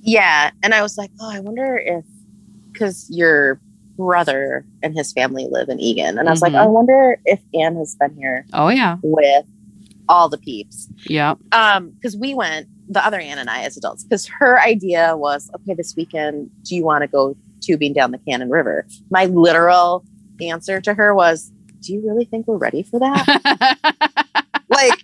[0.00, 2.04] Yeah, and I was like, oh, I wonder if
[2.72, 3.60] because your
[3.98, 6.62] brother and his family live in Eagan, and I was like, Mhm.
[6.62, 8.96] I wonder if Ann has been here Oh yeah.
[9.02, 9.44] with
[10.08, 10.88] all the peeps.
[11.06, 11.34] Yeah.
[11.52, 15.50] Um, because we went, the other Anne and I as adults, because her idea was,
[15.54, 18.86] okay, this weekend, do you want to go tubing down the Cannon River?
[19.10, 20.04] My literal
[20.40, 24.16] answer to her was, do you really think we're ready for that?
[24.68, 25.02] like,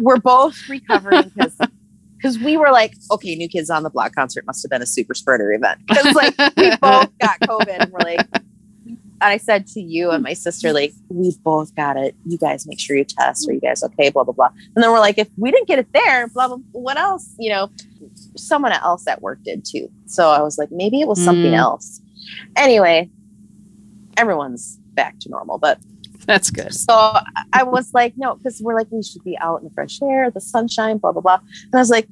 [0.00, 1.58] we're both recovering because
[2.16, 4.86] because we were like, okay, New Kids on the Block concert must have been a
[4.86, 8.26] super spreader event because like we both got COVID and we're like,
[9.20, 12.14] I said to you and my sister, like, we both got it.
[12.26, 13.48] You guys make sure you test.
[13.48, 14.08] Are you guys okay?
[14.10, 14.48] Blah blah blah.
[14.74, 16.58] And then we're like, if we didn't get it there, blah blah.
[16.72, 17.34] What else?
[17.38, 17.70] You know,
[18.36, 19.88] someone else at work did too.
[20.06, 21.58] So I was like, maybe it was something Mm.
[21.58, 22.00] else.
[22.56, 23.10] Anyway,
[24.16, 25.78] everyone's back to normal, but
[26.26, 26.72] That's good.
[26.74, 26.94] so
[27.52, 30.30] I was like, no, because we're like, we should be out in the fresh air,
[30.30, 31.38] the sunshine, blah, blah, blah.
[31.64, 32.08] And I was like,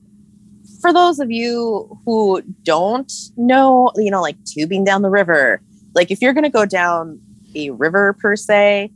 [0.81, 5.61] for those of you who don't know, you know, like tubing down the river,
[5.95, 7.21] like if you're going to go down
[7.55, 8.91] a river per se,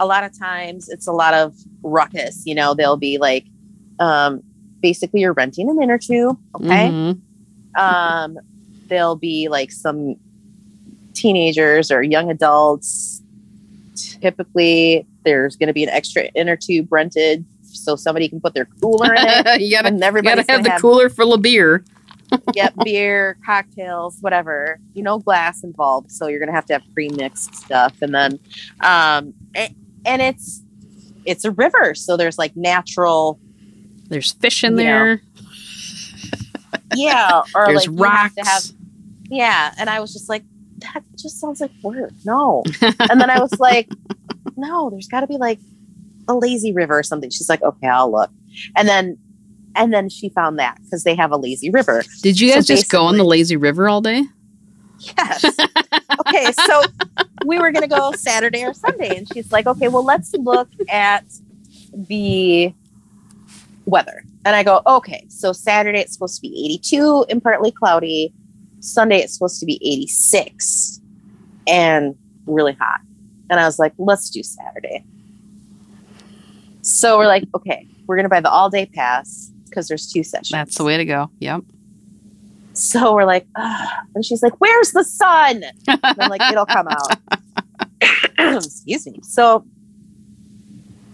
[0.00, 2.42] a lot of times it's a lot of ruckus.
[2.46, 3.46] You know, they'll be like,
[3.98, 4.42] um,
[4.80, 6.38] basically you're renting an inner tube.
[6.56, 6.88] Okay.
[6.88, 7.20] Mhm.
[7.76, 8.38] um,
[8.86, 10.14] there'll be like some
[11.14, 13.22] teenagers or young adults.
[13.96, 18.66] Typically, there's going to be an extra inner tube rented so somebody can put their
[18.80, 19.60] cooler in it.
[19.60, 21.84] you gotta, and you everybody's gotta have the have, cooler full of beer.
[22.52, 24.80] Get beer, cocktails, whatever.
[24.94, 28.38] You know, glass involved, so you're gonna have to have pre-mixed stuff, and then,
[28.80, 30.62] um, and, and it's
[31.24, 33.38] it's a river, so there's like natural,
[34.08, 35.22] There's fish in You know, there.
[36.94, 38.34] yeah, or There's like rocks.
[38.36, 38.62] have to have
[39.30, 39.74] Yeah.
[39.78, 40.44] And I was just like,
[40.78, 42.12] that just sounds like work.
[42.24, 42.62] No.
[42.82, 43.88] and then I was like,
[44.56, 45.58] no, there's got to be like
[46.28, 47.30] a lazy river or something.
[47.30, 48.30] She's like, okay, I'll look.
[48.76, 49.18] And then,
[49.76, 52.04] and then she found that because they have a lazy river.
[52.22, 54.24] Did you So guys just go on the lazy river all day?
[55.00, 55.44] Yes.
[56.26, 56.52] okay.
[56.52, 56.82] So
[57.44, 59.16] we were going to go Saturday or Sunday.
[59.16, 61.24] And she's like, okay, well, let's look at
[61.92, 62.72] the
[63.86, 64.24] weather.
[64.44, 68.32] And I go, okay, so Saturday it's supposed to be 82 and partly cloudy.
[68.80, 71.00] Sunday it's supposed to be 86
[71.66, 72.14] and
[72.46, 73.00] really hot.
[73.50, 75.04] And I was like, let's do Saturday.
[76.82, 80.22] So we're like, okay, we're going to buy the all day pass because there's two
[80.22, 80.50] sessions.
[80.50, 81.30] That's the way to go.
[81.40, 81.62] Yep.
[82.74, 83.88] So we're like, Ugh.
[84.14, 85.62] and she's like, where's the sun?
[85.88, 87.18] And I'm like, it'll come out.
[88.38, 89.20] Excuse me.
[89.22, 89.64] So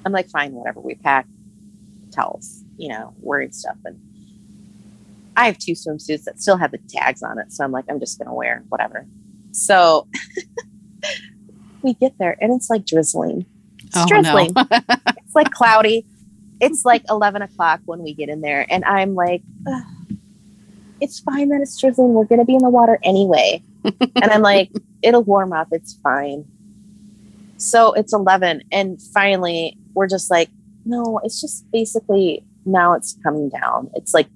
[0.05, 0.81] I'm like, fine, whatever.
[0.81, 1.27] We pack
[2.15, 3.77] towels, you know, wearing stuff.
[3.85, 3.99] And
[5.37, 7.53] I have two swimsuits that still have the tags on it.
[7.53, 9.07] So I'm like, I'm just to wear whatever.
[9.53, 10.09] So
[11.83, 13.47] we get there and it's like drizzling.
[13.85, 14.53] It's Oh drizzling.
[14.55, 14.65] no.
[15.31, 16.05] It's like cloudy.
[16.61, 18.67] It's like 11 o'clock when we get in there.
[18.69, 19.83] And I'm like, Ugh,
[21.01, 22.13] it's fine that it's drizzling.
[22.13, 23.63] We're going to be in the water anyway.
[23.85, 24.71] and I'm like,
[25.03, 25.69] it'll warm up.
[25.73, 26.45] It's fine.
[27.57, 28.63] So it's 11.
[28.73, 30.51] And finally, we're just like,
[30.85, 33.91] no, it's just basically now it's coming down.
[33.95, 34.27] It's like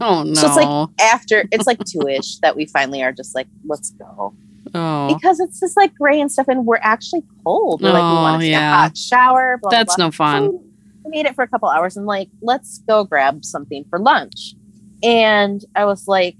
[0.00, 0.34] oh no.
[0.34, 3.90] So it's like- after, it's like two ish that we finally are just like, let's
[3.92, 4.34] go.
[4.74, 6.48] oh, Because it's just like gray and stuff.
[6.48, 7.80] And we're actually cold.
[7.82, 8.74] We're like, we Oh, want to take yeah.
[8.74, 9.58] a hot shower.
[9.60, 10.06] Blah, blah, that's blah.
[10.06, 10.50] no fun.
[10.50, 10.62] So
[11.08, 14.54] we made it for a couple hours and like, let's go grab something for lunch.
[15.02, 16.36] And I was like,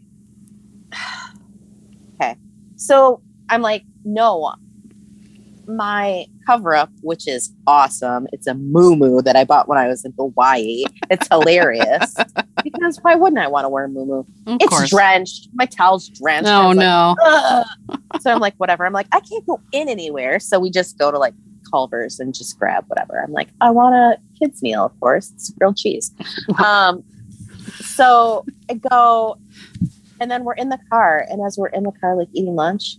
[2.15, 2.37] okay.
[2.77, 4.55] So I'm like, no,
[5.67, 8.27] my cover up, which is awesome.
[8.33, 10.85] It's a moo that I bought when I was in Hawaii.
[11.11, 12.15] It's hilarious
[12.65, 14.91] because why wouldn't I want to wear a moo It's course.
[14.91, 15.49] drenched.
[15.53, 16.49] My towel's drenched.
[16.49, 17.17] Oh like, no.
[17.25, 17.67] Ugh.
[18.21, 18.87] so I'm like, whatever.
[18.87, 20.41] I'm like, I can't go in anywhere.
[20.41, 21.35] So we just go to like
[21.71, 23.23] Culver's and just grab whatever.
[23.23, 25.31] I'm like, I want a kids meal, of course.
[25.35, 26.13] It's grilled cheese.
[26.65, 27.03] Um,
[27.81, 29.39] so I go,
[30.21, 32.97] and then we're in the car, and as we're in the car, like eating lunch,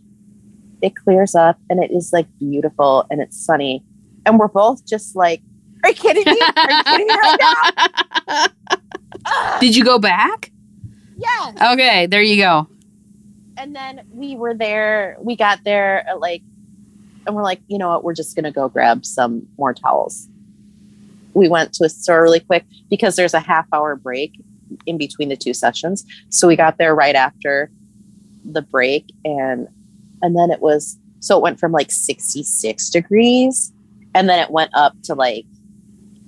[0.81, 3.83] it clears up, and it is like beautiful, and it's sunny,
[4.25, 5.41] and we're both just like,
[5.83, 6.39] Are you kidding me?
[6.55, 7.37] Are you kidding me right
[8.27, 8.47] now?
[9.59, 10.51] Did you go back?
[11.17, 11.73] yeah.
[11.73, 12.67] Okay, there you go.
[13.57, 16.41] and then we were there we got there at like
[17.25, 20.27] and we're like you know what we're just gonna go grab some more towels
[21.33, 24.39] we went to a store really quick because there's a half hour break
[24.85, 27.69] in between the two sessions so we got there right after
[28.51, 29.67] the break and
[30.21, 33.71] and then it was so it went from like 66 degrees
[34.15, 35.45] and then it went up to like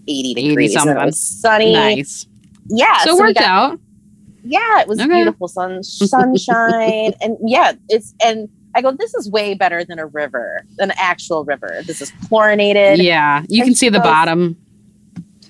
[0.07, 1.05] 80 80 degrees and it something.
[1.05, 2.25] was sunny Nice.
[2.67, 3.79] yeah So it worked got- out.
[4.43, 5.07] yeah, it was Okay.
[5.07, 10.05] beautiful sun sunshine and yeah, it's and I go, this is way better than a
[10.05, 11.81] river, an actual river.
[11.85, 12.99] This is chlorinated.
[12.99, 14.57] Yeah, you And can see the goes- bottom.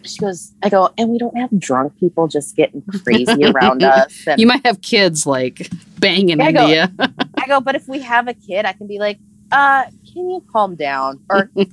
[0.03, 4.23] She goes, I go, and we don't have drunk people just getting crazy around us.
[4.25, 7.15] And You might have kids like banging Yeah, I into go- you.
[7.37, 9.19] I go, but if we have a kid, I can be like,
[9.51, 11.19] uh, can you calm down?
[11.29, 11.67] Or, you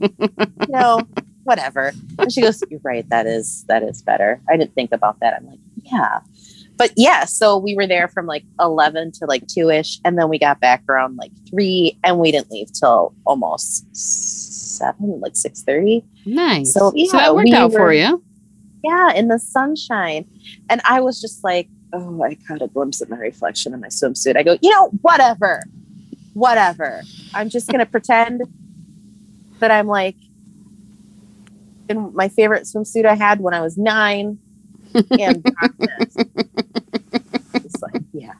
[0.68, 1.00] know,
[1.44, 1.92] whatever.
[2.18, 4.42] And she goes, You're right, that is that is better.
[4.48, 5.32] I didn't think about that.
[5.34, 6.18] I'm like, yeah.
[6.78, 10.28] But yeah, so we were there from like eleven to like two ish, and then
[10.28, 15.62] we got back around like three, and we didn't leave till almost seven, like six
[15.62, 16.04] thirty.
[16.24, 16.72] Nice.
[16.72, 18.22] So, So, yeah, that worked we out for were- you.
[18.84, 20.24] Yeah, in the sunshine.
[20.70, 23.88] And I was just like, oh, I caught a glimpse of my reflection in my
[23.88, 24.36] swimsuit.
[24.36, 25.64] I go, you know, whatever.
[26.34, 27.02] Whatever.
[27.34, 28.42] I'm just gonna pretend
[29.58, 30.14] that I'm like
[31.88, 34.38] in my favorite swimsuit I had when I was nine.
[35.20, 35.44] And
[38.18, 38.32] yeah.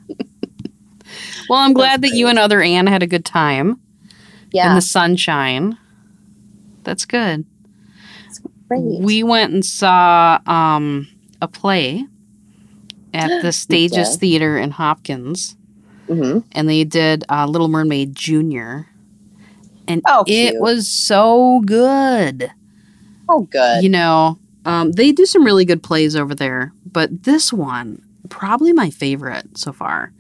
[1.48, 3.80] Well, I'm glad that you and other Anne had a good time
[4.52, 4.68] Yeah.
[4.68, 5.78] in the sunshine.
[6.84, 7.44] That's good.
[8.68, 8.82] great.
[9.00, 11.08] We went and saw um,
[11.40, 12.06] a play
[13.14, 14.16] at the Stages?
[14.16, 15.56] Theater in Hopkins,
[16.08, 16.44] Mhm.
[16.52, 18.86] and they did uh, Little Mermaid Junior,
[19.86, 22.50] and Oh, it was so good.
[23.30, 23.82] Oh good.
[23.82, 28.72] You know, um, they do some really good plays over there, but this one probably
[28.72, 30.12] my favorite so far.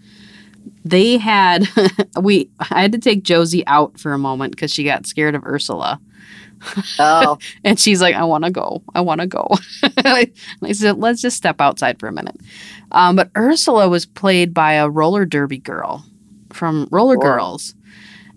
[0.84, 1.68] They had
[2.20, 5.44] we I had to take Josie out for a moment because she got scared of
[5.44, 6.00] Ursula.
[6.98, 7.38] oh.
[7.64, 8.82] And she's like, I want to go.
[8.94, 9.48] I want to go.
[9.82, 10.32] and
[10.64, 12.36] I said, let's just step outside for a minute.
[12.92, 16.04] Um, but Ursula was played by a roller derby girl
[16.50, 17.22] from Roller Cool.
[17.22, 17.74] Girls.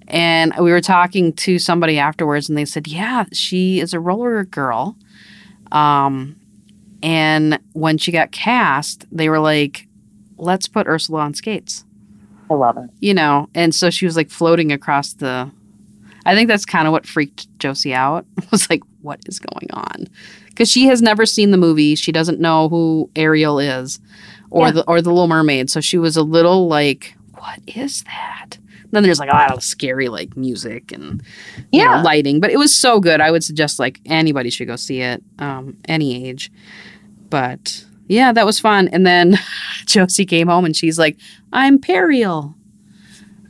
[0.07, 4.43] And we were talking to somebody afterwards, and they said, yeah, she is a roller
[4.43, 4.97] girl.
[5.71, 6.35] Um,
[7.03, 9.87] and when she got cast, they were like,
[10.37, 11.83] let's put Ursula on skates
[12.49, 12.89] I love it.
[12.99, 15.49] you know, and so she was like floating across the.
[16.25, 18.25] I think that's kind of what freaked Josie out.
[18.51, 20.07] was like, what is going on?
[20.49, 21.95] Because she has never seen the movie.
[21.95, 23.99] She doesn't know who Ariel is,
[24.51, 24.71] or Yeah.
[24.71, 25.69] the or the Little Mermaid.
[25.71, 28.57] So she was a little like, what is that?
[28.93, 31.23] then there's like a lot of scary like music and
[31.71, 32.01] you know, Yeah.
[32.01, 33.21] lighting, but it was so good.
[33.21, 36.51] I would suggest like anybody should go see it, um, any age.
[37.31, 38.89] But yeah, that was fun.
[38.89, 39.39] And then
[39.87, 41.17] Josie came home and she's like,
[41.51, 42.53] I'm Periel.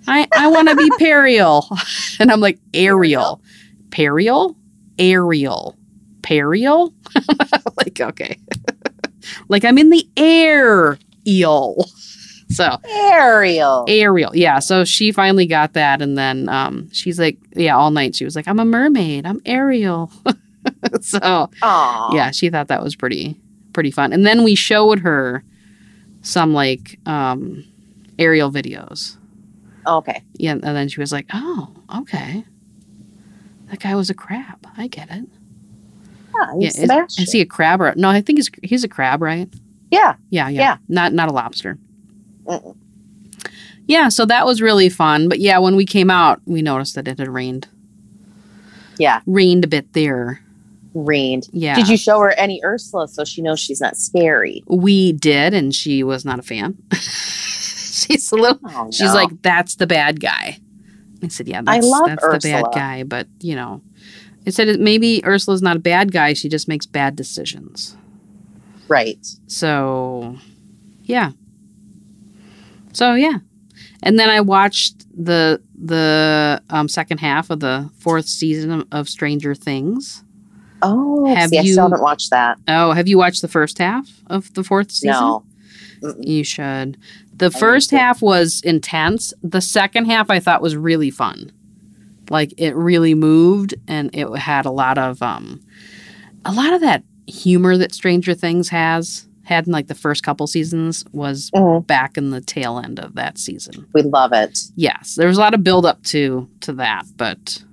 [0.07, 1.65] I, I want to be Periel.
[2.19, 3.41] And I'm like, Ariel.
[3.89, 4.55] Periel?
[4.99, 5.75] Ariel.
[6.21, 6.93] Periel?
[7.77, 8.37] like, okay.
[9.47, 11.85] like I'm in the air eel.
[12.49, 13.85] So Ariel.
[13.87, 14.35] Ariel.
[14.35, 14.59] Yeah.
[14.59, 15.99] So she finally got that.
[16.03, 19.25] And then um, she's like, yeah, all night she was like, I'm a mermaid.
[19.25, 20.11] I'm Ariel.
[21.01, 22.13] so Aw.
[22.13, 23.39] yeah, she thought that was pretty
[23.73, 24.13] pretty fun.
[24.13, 25.43] And then we showed her
[26.21, 27.65] some like um
[28.19, 29.17] Ariel videos.
[29.87, 30.21] Okay.
[30.35, 32.45] Yeah, and then she was like, "Oh, okay.
[33.69, 34.67] That guy was a crab.
[34.77, 35.25] I get it.
[36.35, 38.09] Yeah, Yeah, is, is he a crab or no?
[38.09, 39.49] I think he's he's a crab, right?
[39.89, 40.15] yeah.
[40.29, 40.77] Yeah, yeah, Yeah.
[40.87, 41.77] Not not a lobster.
[42.45, 42.75] Mm-mm.
[43.87, 45.27] Yeah, so that was really fun.
[45.27, 47.67] But yeah, when we came out, we noticed that it had rained.
[48.97, 49.21] Yeah.
[49.25, 50.41] Rained a bit there.
[50.93, 51.47] Rained.
[51.51, 51.75] Yeah.
[51.75, 54.63] Did you show her any Ursula so she knows she's not scary?
[54.67, 56.77] We did, and she was not a fan.
[56.93, 58.59] she's a little.
[58.65, 60.59] Oh, She's like, "That's the bad guy."
[61.23, 63.81] I said, "Yeah, that's, love that's the bad guy." But you know,
[64.45, 66.33] I said maybe Ursula's not a bad guy.
[66.33, 67.95] She just makes bad decisions.
[68.87, 69.25] right.
[69.47, 70.37] So,
[71.03, 71.31] yeah.
[72.93, 73.37] So yeah,
[74.03, 79.55] and then I watched the the um, second half of the fourth season of Stranger
[79.55, 80.23] Things.
[80.81, 82.57] Oh, Have see, I you- still haven't watched that.
[82.67, 85.11] Oh, have you watched the first half of the fourth season?
[85.11, 85.43] No.
[86.01, 86.25] Mm-mm.
[86.27, 86.97] You should.
[87.35, 89.33] The need first half was intense.
[89.43, 91.51] The second half I thought was really fun.
[92.29, 95.61] Like it really moved and it had a lot of um
[96.45, 100.47] a lot of that humor that Stranger Things has had in like the first couple
[100.47, 101.85] seasons was Mhm.
[101.85, 103.85] back in the tail end of that season.
[103.93, 104.59] We love it.
[104.75, 107.63] Yes, there was a lot of build up to to that, but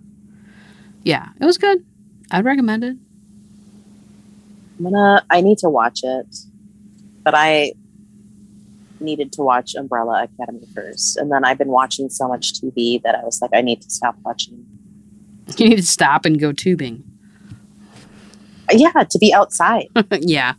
[1.05, 1.85] yeah, it was good.
[2.31, 2.97] I'd recommend it.
[4.79, 5.25] I'm gonna.
[5.31, 6.37] I need to watch it,
[7.25, 7.73] but I
[9.01, 13.15] needed to watch Umbrella Academy first, and then I've been watching so much TV that
[13.15, 14.65] I was like, I need to stop watching.
[15.57, 17.03] You need to stop and go tubing.
[18.71, 19.87] Yeah, to be outside,
[20.21, 20.55] yeah.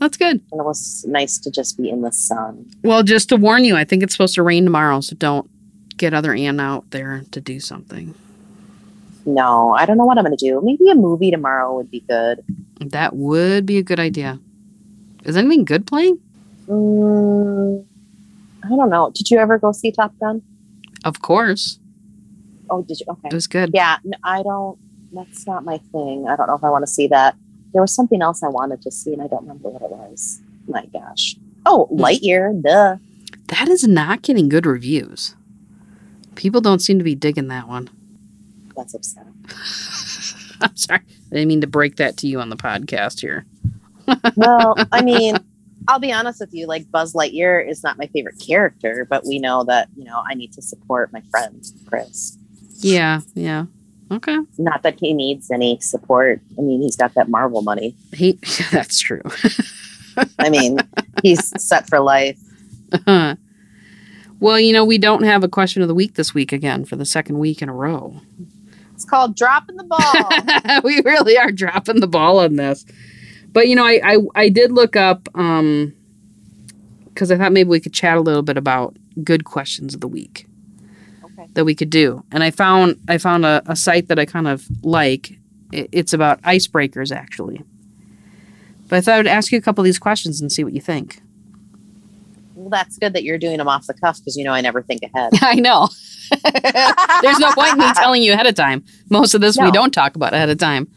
[0.00, 0.40] That's good.
[0.50, 2.68] and it was nice to just be in the sun.
[2.82, 5.48] Well, just to warn you, I think it's supposed to rain tomorrow, so don't
[5.96, 8.14] get other Ann out there to do something.
[9.26, 10.60] No, I don't know what I'm gonna do.
[10.62, 12.44] Maybe a movie tomorrow would be good.
[12.80, 14.38] That would be a good idea.
[15.24, 16.18] Is anything good playing?
[16.68, 17.84] Mm,
[18.64, 19.10] I don't know.
[19.14, 20.42] Did you ever go see Top Gun?
[21.04, 21.78] Of course.
[22.70, 23.06] Oh, did you?
[23.08, 23.28] Okay.
[23.28, 23.70] It was good.
[23.72, 24.78] Yeah, I don't.
[25.12, 26.26] That's not my thing.
[26.28, 27.36] I don't know if I want to see that.
[27.72, 30.40] There was something else I wanted to see, and I don't remember what it was.
[30.66, 31.36] My gosh.
[31.66, 31.88] Oh.
[31.92, 32.60] Lightyear.
[32.62, 32.96] Duh.
[33.48, 35.34] That is not getting good reviews.
[36.34, 37.90] People don't seem to be digging that one.
[38.76, 39.34] That's upsetting.
[40.60, 41.00] I'm sorry.
[41.00, 43.46] I didn't mean to break that to you on the podcast here.
[44.36, 45.36] Well, I mean,
[45.88, 46.66] I'll be honest with you.
[46.66, 50.34] Like Buzz Lightyear is not my favorite character, but we know that you know I
[50.34, 52.38] need to support my friend Chris.
[52.78, 53.66] Yeah, yeah.
[54.10, 54.38] Okay.
[54.58, 56.40] Not that he needs any support.
[56.58, 57.96] I mean, he's got that Marvel money.
[58.12, 58.38] He
[58.72, 59.22] that's true.
[60.38, 60.78] I mean,
[61.22, 62.38] he's set for life.
[62.92, 63.34] Uh-huh.
[64.38, 66.94] well, you know, we don't have a question of the week this week again for
[66.94, 68.20] the second week in a row.
[68.94, 70.80] It's called dropping the ball.
[70.84, 72.84] we really are dropping the ball on this.
[73.52, 75.92] But you know, I I, I did look up um
[77.06, 80.08] because I thought maybe we could chat a little bit about good questions of the
[80.08, 80.48] week
[81.24, 81.46] okay.
[81.54, 82.24] that we could do.
[82.32, 85.38] And I found I found a, a site that I kind of like.
[85.72, 87.62] I- It's about icebreakers actually.
[88.88, 90.80] But I thought I'd ask you a couple of these questions and see what you
[90.80, 91.20] think.
[92.64, 94.80] Well, that's good that you're doing them off the cuff because you know I never
[94.80, 95.34] think ahead.
[95.42, 95.90] I know.
[97.20, 98.82] There's no point in me telling you ahead of time.
[99.10, 100.88] Most of this we don't talk about ahead of time.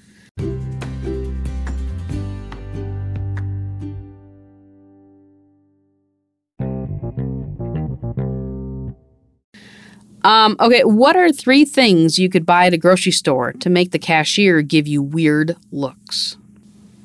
[10.23, 13.91] Um, okay, what are three things you could buy at a grocery store to make
[13.91, 16.37] the cashier give you weird looks?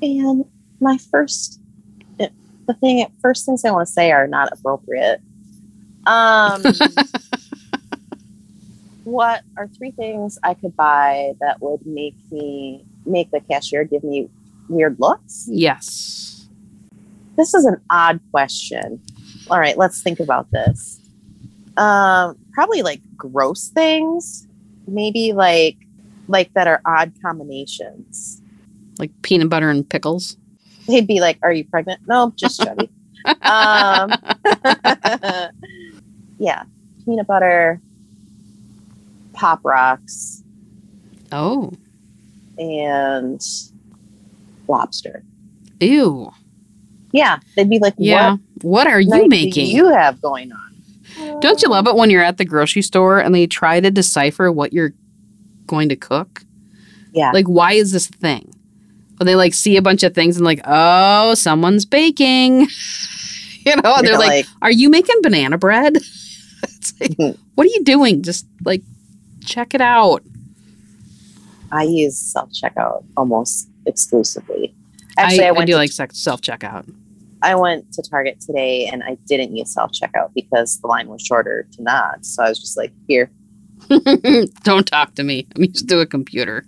[0.01, 0.44] And
[0.81, 1.59] my first,
[2.66, 5.20] the thing, first things I want to say are not appropriate.
[6.07, 6.62] Um,
[9.05, 14.05] what are three things I could buy that would make me make the cashier give
[14.05, 14.29] me
[14.68, 15.46] weird looks?
[15.51, 16.48] Yes.
[17.37, 19.01] This is an odd question.
[19.51, 21.01] All right, let's think about this.
[21.77, 24.46] Um, probably like gross things,
[24.87, 25.77] maybe like
[26.29, 28.40] like that are odd combinations.
[28.98, 30.37] Like peanut butter and pickles.
[30.86, 32.90] They'd be like, "Are you pregnant?" No, just chubby.
[33.42, 34.12] um,
[36.38, 36.64] yeah,
[37.04, 37.80] peanut butter,
[39.32, 40.42] pop rocks,
[41.30, 41.72] Oh.
[42.58, 43.40] and
[44.68, 45.22] lobster.
[45.80, 46.32] Ew.
[47.12, 48.32] Yeah, they'd be like, Yeah.
[48.32, 49.66] "What What are you making?
[49.68, 53.34] you have going on?" Don't you love it when you're at the grocery store and
[53.34, 54.94] they try to decipher what you're
[55.66, 56.42] going to cook?
[57.12, 57.30] Yeah.
[57.32, 58.51] Like, why is this a thing?
[59.22, 62.62] When they like see a bunch of things and like, oh, someone's baking.
[63.64, 65.94] you know, and they're You're like, are you making banana bread?
[66.64, 67.38] it's like, Mhm.
[67.54, 68.24] what are you doing?
[68.24, 68.82] Just like,
[69.44, 70.24] check it out.
[71.70, 74.74] I use self checkout almost exclusively.
[75.16, 76.92] Actually, I, I, I do to, like self checkout.
[77.42, 81.22] I went to Target today and I didn't use self checkout because the line was
[81.22, 82.26] shorter to not.
[82.26, 83.30] So I was just like, here.
[84.64, 85.46] Don't talk to me.
[85.54, 86.66] I'm used to a computer.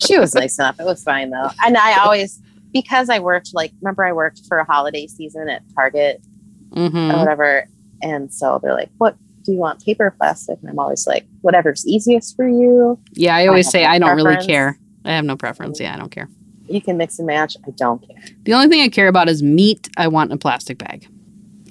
[0.00, 0.80] She was nice enough.
[0.80, 1.50] It was fine though.
[1.64, 2.40] And I always
[2.72, 6.22] because I worked like remember I worked for a holiday season at Target
[6.70, 7.10] mm-hmm.
[7.10, 7.66] or whatever.
[8.02, 9.84] And so they're like, What do you want?
[9.84, 10.58] Paper or plastic?
[10.60, 12.98] And I'm always like, whatever's easiest for you.
[13.12, 14.78] Yeah, I always have say no I don't really care.
[15.04, 15.80] I have no preference.
[15.80, 16.28] Yeah, I don't care.
[16.68, 17.56] You can mix and match.
[17.66, 18.22] I don't care.
[18.42, 19.88] The only thing I care about is meat.
[19.96, 21.08] I want in a plastic bag,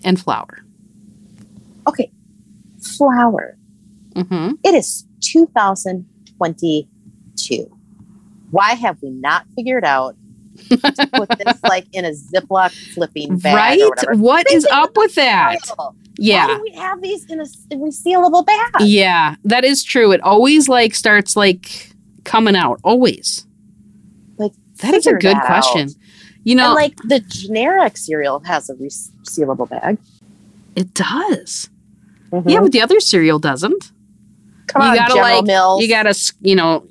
[0.04, 0.66] and flour.
[1.88, 2.12] Okay.
[2.98, 3.56] Flour.
[4.16, 7.77] hmm It is 2022.
[8.52, 10.16] Why have we not figured out
[10.70, 10.78] to
[11.14, 14.18] put this like in a Ziploc flipping bag Right?
[14.18, 15.58] What is up with that?
[15.76, 16.48] Why Yeah.
[16.48, 17.44] do we have these in a
[17.76, 18.72] resealable bag?
[18.82, 20.12] Yeah, that is true.
[20.12, 21.92] It always like starts like
[22.24, 22.80] coming out.
[22.84, 23.46] Always.
[24.38, 25.90] Like That is a good question.
[25.90, 25.96] out.
[26.44, 29.98] You know, and like the generic cereal has a resealable bag.
[30.76, 31.70] it does.
[32.32, 32.50] Mhm.
[32.50, 33.92] Yeah, but the other cereal doesn't.
[34.68, 35.82] Come you on, gotta, General like, Mills.
[35.82, 36.86] You gotta, you know,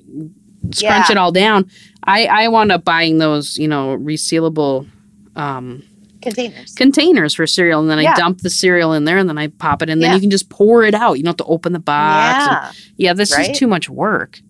[0.75, 1.13] scrunch Yeah.
[1.13, 1.71] it all down.
[2.05, 4.87] I I wound up buying those, you know, resealable
[5.35, 5.83] um,
[6.23, 6.73] containers.
[6.75, 9.83] containers for cereal, and then I dump the cereal in there, and then I pop
[9.83, 9.99] it in.
[10.01, 10.15] Then Yeah.
[10.15, 11.15] you can just pour it out.
[11.19, 12.47] You don't have to open the box.
[12.47, 13.51] and- yeah, yeah, this Right?
[13.51, 14.41] is too much work.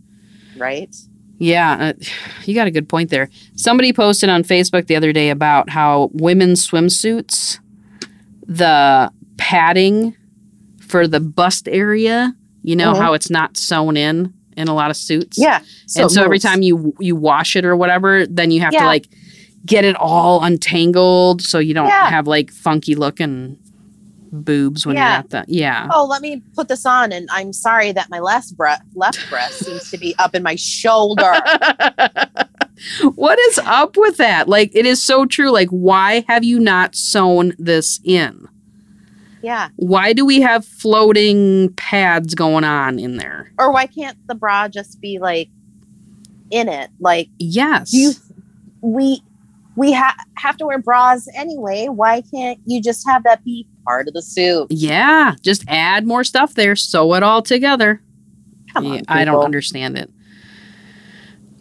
[0.57, 0.95] right.
[1.39, 2.05] Yeah, uh,
[2.47, 3.29] you got a good point there.
[3.57, 7.59] Somebody posted on Facebook the other day about how women's swimsuits,
[8.47, 10.15] the padding
[10.81, 12.99] for the bust area, you know Mhm.
[12.99, 15.39] how it's not sewn in in a lot of suits.
[15.39, 15.61] Yeah.
[15.97, 19.09] and so every time you you wash it or whatever, then you have to like
[19.65, 22.09] get it all untangled so you don't Yeah.
[22.11, 23.59] have like funky looking
[24.33, 25.09] boobs when Yeah.
[25.11, 25.89] you're at the yeah.
[25.93, 29.65] oh, let me put this on, and I'm sorry that my left breast left breast
[29.65, 31.33] seems to be up in my shoulder.
[33.15, 34.49] what is up with that?
[34.49, 35.51] Like, it is so true.
[35.51, 38.47] Like, why have you not sewn this in?
[39.47, 39.69] Yeah.
[39.77, 43.53] Why do we have floating pads going on in there?
[43.61, 45.49] Or why can't the bra just be like
[46.51, 46.91] in it?
[46.99, 47.93] Like Yes.
[47.93, 48.11] you
[48.81, 49.23] we
[49.77, 51.87] we ha- have to wear bras anyway.
[51.87, 54.67] Why can't you just have that be part of the suit?
[54.71, 58.03] yeah, just add more stuff there, sew it all together.
[58.73, 60.11] Come Yeah, on, I don't understand it.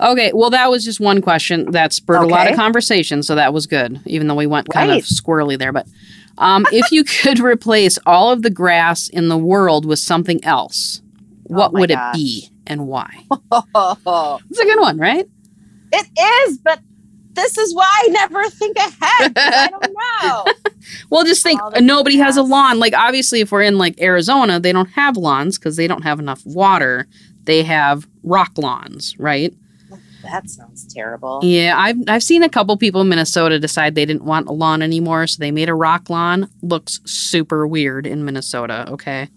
[0.01, 3.53] Okay, well, that was just one question that spurred a lot of conversation, so that
[3.53, 4.99] was good, even though we went kind Right.
[5.01, 5.71] of squirrely there.
[5.71, 5.87] But
[6.37, 11.01] um, if you could replace all of the grass in the world with something else,
[11.43, 12.15] what Oh would gosh.
[12.15, 13.23] it be and why?
[13.51, 15.27] Oh, It's a good one, right?
[15.91, 16.07] it
[16.49, 16.79] is, but
[17.33, 19.33] this is why I never think ahead.
[19.37, 20.45] I don't know.
[21.09, 22.79] Well, just think the nobody has a lawn.
[22.79, 26.19] Like, obviously, if we're in like Arizona, they don't have lawns because they don't have
[26.19, 27.07] enough water.
[27.43, 29.53] They have rock lawns, right?
[30.25, 31.39] That sounds terrible.
[31.43, 34.81] Yeah, I've I've seen a couple people in Minnesota decide they didn't want a lawn
[34.81, 36.49] anymore, so they made a rock lawn.
[36.61, 38.85] Looks super weird in Minnesota.
[38.91, 39.29] Okay.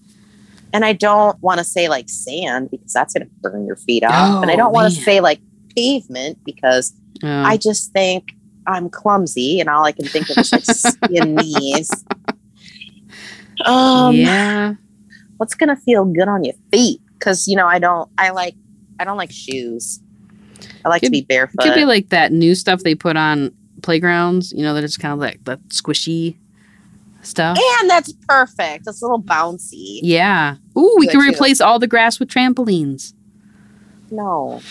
[0.72, 4.04] And I don't want to say like sand because that's going to burn your feet
[4.04, 4.42] off.
[4.42, 5.40] and I Oh, don't want to say like
[5.74, 8.32] pavement because Uh, I just think
[8.66, 11.90] I'm clumsy and all I can think of is like skin knees.
[13.64, 14.74] Um, yeah.
[15.38, 17.00] what's gonna feel good on your feet?
[17.18, 18.08] Because you know I don't.
[18.18, 18.54] I like.
[19.00, 20.00] I don't like shoes.
[20.84, 21.60] I like Could- to be barefoot.
[21.64, 23.52] It could be like that new stuff they put on
[23.82, 24.52] playgrounds.
[24.52, 26.36] You know, that it's kind of like that squishy
[27.22, 27.58] stuff.
[27.80, 28.86] and that's perfect.
[28.86, 30.00] It's a little bouncy.
[30.02, 30.56] Yeah.
[30.76, 31.28] Ooh, we Good can too.
[31.30, 33.12] replace all the grass with trampolines.
[34.10, 34.62] No,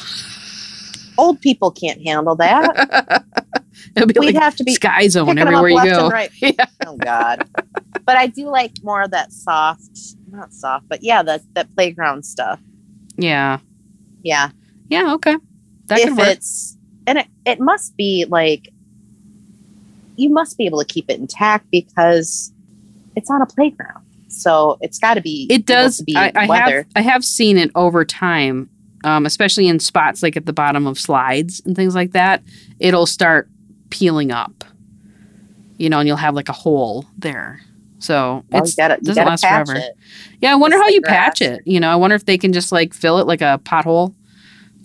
[1.18, 3.24] old people can't handle that.
[3.96, 6.10] We'd like have to be sky zone picking them up everywhere you go.
[6.10, 6.32] right.
[6.42, 6.66] Yeah.
[6.86, 7.48] Oh God.
[8.06, 9.92] but I do like more of that soft,
[10.32, 12.60] not soft, but yeah, that that playground stuff.
[13.18, 13.60] Yeah.
[14.24, 14.50] Yeah.
[14.90, 15.14] Yeah.
[15.16, 15.36] Okay.
[15.88, 18.70] That if it's and it, it must be like
[20.16, 22.52] you must be able to keep it intact because
[23.16, 26.02] it's on a playground so it's got to be It does.
[26.02, 26.86] be I, I have.
[26.96, 28.70] I have seen it over time,
[29.04, 32.44] um, especially in spots like at the bottom of slides and things like that.
[32.80, 33.50] It'll start
[33.90, 34.64] peeling up,
[35.78, 37.62] you know, and you'll have like a hole there.
[38.00, 39.76] So Well, it's gotta, you doesn't last forever.
[39.76, 39.98] it.
[40.42, 40.52] yeah.
[40.52, 41.62] I wonder Just how like you patch it.
[41.66, 44.14] You know, I wonder if they can just like fill it like a pothole,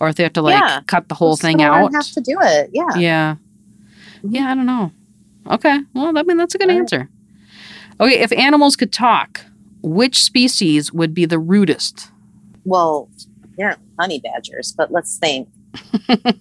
[0.03, 0.81] or if they have to like Yeah.
[0.87, 1.93] cut the whole thing out.
[1.93, 3.35] have to do it yeah Yeah.
[4.25, 4.91] Yeah, I don't know.
[5.47, 5.79] Okay.
[5.93, 6.77] Well, I mean, that's a good right.
[6.77, 7.09] answer.
[7.99, 9.41] Okay, if animals could talk,
[9.81, 12.09] which species would be the rudest?
[12.65, 13.09] well
[13.43, 15.49] apparently honey badgers but let's think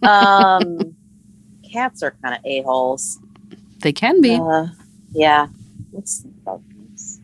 [0.04, 0.94] um
[1.72, 3.18] cats are kind of a-holes
[3.80, 4.36] They can be.
[4.36, 4.66] uh,
[5.12, 5.48] yeah
[5.92, 7.20] let's think about these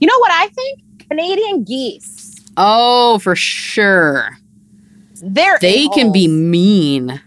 [0.00, 4.36] you know what i think canadian geese oh, for sure.
[5.22, 7.20] They're They can be mean.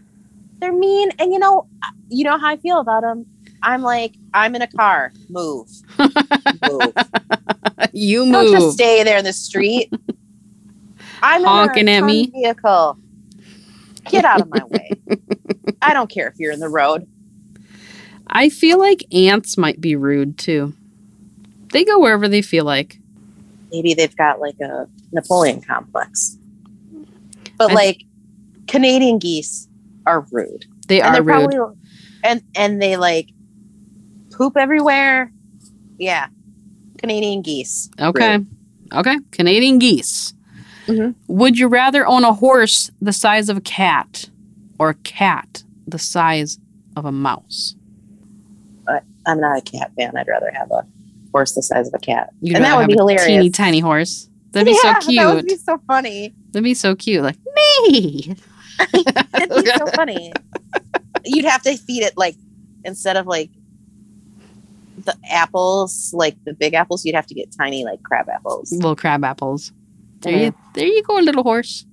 [0.60, 1.66] they're mean and you know
[2.10, 3.26] you know how i feel about them
[3.64, 5.68] i'm like i'm in a car move
[6.68, 6.94] move
[7.94, 8.32] you move.
[8.34, 9.92] don't just stay there in the street
[11.24, 12.28] i'm Honking at me.
[12.28, 12.98] vehicle
[14.10, 14.92] get out of my way
[15.82, 17.08] i don't care if you're in the road
[18.28, 20.74] I feel like ants might be rude too.
[21.72, 22.98] They go wherever they feel like.
[23.72, 26.36] maybe they've got like a napoleon complex
[27.58, 28.04] but I- like
[28.68, 29.68] canadian geese
[30.08, 31.52] are rude They and are they're rude.
[31.52, 31.78] probably
[32.24, 33.30] and and they like
[34.32, 35.32] poop everywhere
[35.98, 36.28] yeah
[36.98, 38.38] canadian geese Okay.
[38.38, 38.48] rude.
[38.94, 39.18] Okay.
[39.32, 40.34] Canadian geese.
[40.88, 41.16] Mhm.
[41.28, 44.30] Would you rather own a horse the size of a cat
[44.80, 46.60] or a cat the size
[46.96, 47.76] of a mouse?
[49.28, 50.16] I'm not a cat fan.
[50.16, 50.86] I'd rather have a
[51.32, 52.30] horse the size of a cat.
[52.42, 53.26] You'd and that rather would be a hilarious.
[53.26, 54.30] Teeny tiny horse.
[54.56, 55.20] That'd be yeah, so cute.
[55.22, 56.34] That would be so funny.
[56.52, 57.22] That'd be so cute.
[57.24, 58.36] Like me.
[58.94, 60.32] It'd be so funny.
[61.26, 62.36] You'd have to feed it like
[62.84, 63.50] instead of like
[65.04, 68.96] the apples, like the big apples, you'd have to get tiny like crab apples Little
[68.96, 69.72] crab apples.
[70.22, 70.46] There Mhm.
[70.46, 71.86] you there you go, little horse.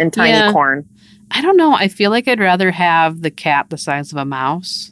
[0.00, 0.52] and tiny Yeah.
[0.52, 0.88] corn.
[1.30, 1.74] I don't know.
[1.74, 4.91] I feel like I'd rather have the cat the size of a mouse.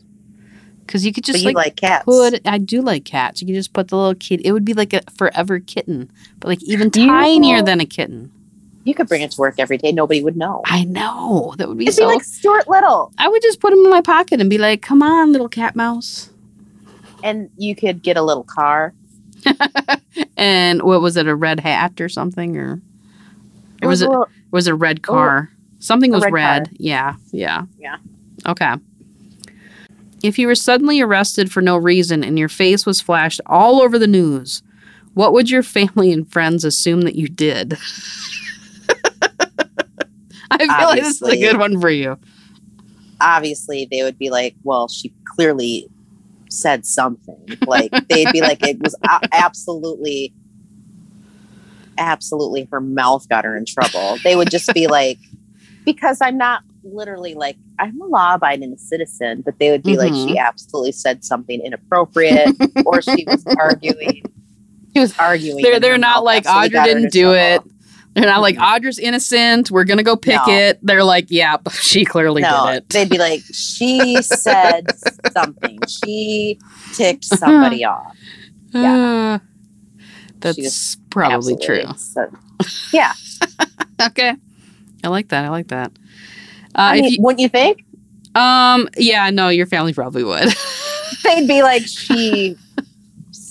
[0.90, 2.04] Cause you could But just you like, like, cats.
[2.04, 3.40] put I do like cats.
[3.40, 6.10] You could just put the little kid it would be like a forever kitten.
[6.40, 8.32] But like even You- tinier than a kitten.
[8.82, 9.92] You could bring it to work every day.
[9.92, 10.62] Nobody would know.
[10.64, 11.54] I know.
[11.58, 13.12] That would be It'd so be like Stuart Little.
[13.18, 15.76] I would just put him in my pocket and be like, "Come on, little cat
[15.76, 16.30] mouse."
[17.22, 18.94] And you could get a little car.
[20.36, 21.26] And what was it?
[21.28, 22.80] A red hat or something, or
[23.82, 25.50] or was a it was a red oh, car?
[25.78, 26.70] Something was red red.
[26.72, 27.96] Yeah, yeah, Yeah.
[28.46, 28.74] Okay.
[30.22, 33.98] If you were suddenly arrested for no reason and your face was flashed all over
[33.98, 34.62] the news,
[35.14, 37.78] what would your family and friends assume that you did?
[40.50, 42.18] I feel like this is a good one for you.
[43.20, 45.88] obviously they would be like, well, she clearly
[46.50, 47.38] said something.
[47.66, 48.94] Like they'd be like, it was
[49.32, 50.32] absolutely,
[51.98, 54.18] absolutely her mouth got her in trouble.
[54.24, 55.18] They would just be like,
[55.84, 60.12] because I'm not literally like, I'm a law abiding citizen, but they would be like,
[60.12, 60.28] Mhm.
[60.28, 62.48] she absolutely said something inappropriate
[62.86, 64.22] or she was arguing.
[64.94, 65.62] She was arguing.
[65.62, 67.62] They're they're not like absolutely Audra got her didn't do it.
[68.14, 69.70] They're not like Audra's innocent.
[69.70, 70.52] We're gonna go pick No.
[70.52, 70.78] it.
[70.82, 72.88] They're like, yeah, she clearly no, did it.
[72.88, 74.86] they'd be like, she said
[75.32, 75.78] something.
[75.86, 76.58] She
[76.94, 78.16] ticked somebody off.
[78.74, 79.38] Uh,
[80.40, 81.84] that's probably true.
[81.96, 82.26] So,
[82.92, 83.12] yeah.
[84.00, 84.34] Okay,
[85.04, 85.44] I like that.
[85.44, 85.92] I like that.
[86.74, 87.84] Uh, I if mean, you, wouldn't you think?
[88.34, 90.48] um, yeah, no, your family probably would.
[91.24, 92.56] They'd be like, she,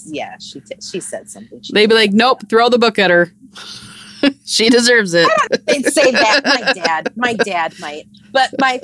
[0.06, 1.62] yeah, she t- she said something.
[1.62, 3.32] She They'd be like, nope, throw the book at her.
[4.46, 5.30] she deserves it.
[5.68, 6.42] They'd say that.
[6.46, 8.80] My dad, my dad might, but my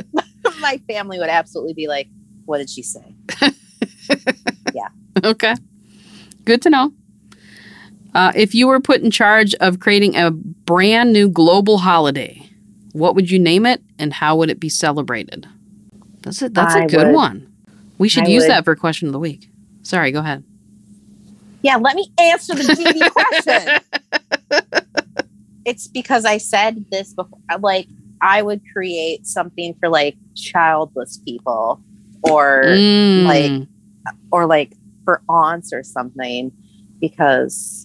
[0.60, 2.08] my family would absolutely be like,
[2.46, 3.16] what did she say?
[4.74, 4.90] Yeah.
[5.24, 5.56] Okay,
[6.44, 6.94] good to know.
[8.14, 12.50] Uh, if you were put in charge of creating a brand new global holiday,
[12.94, 15.48] what would you name it and how would it be celebrated?
[16.22, 17.52] That's a, that's a good would- one.
[17.98, 19.50] We should I use would- that for question of the week.
[19.84, 20.44] Sorry, go ahead.
[21.62, 23.12] Yeah, let me answer the DD
[24.52, 24.82] question.
[25.66, 27.40] it's because I said this before.
[27.60, 27.88] Like,
[28.22, 31.82] I would create something for like childless people,
[32.24, 33.68] or Mm, like-
[34.32, 34.74] or like
[35.04, 36.52] for aunts or something
[37.00, 37.85] because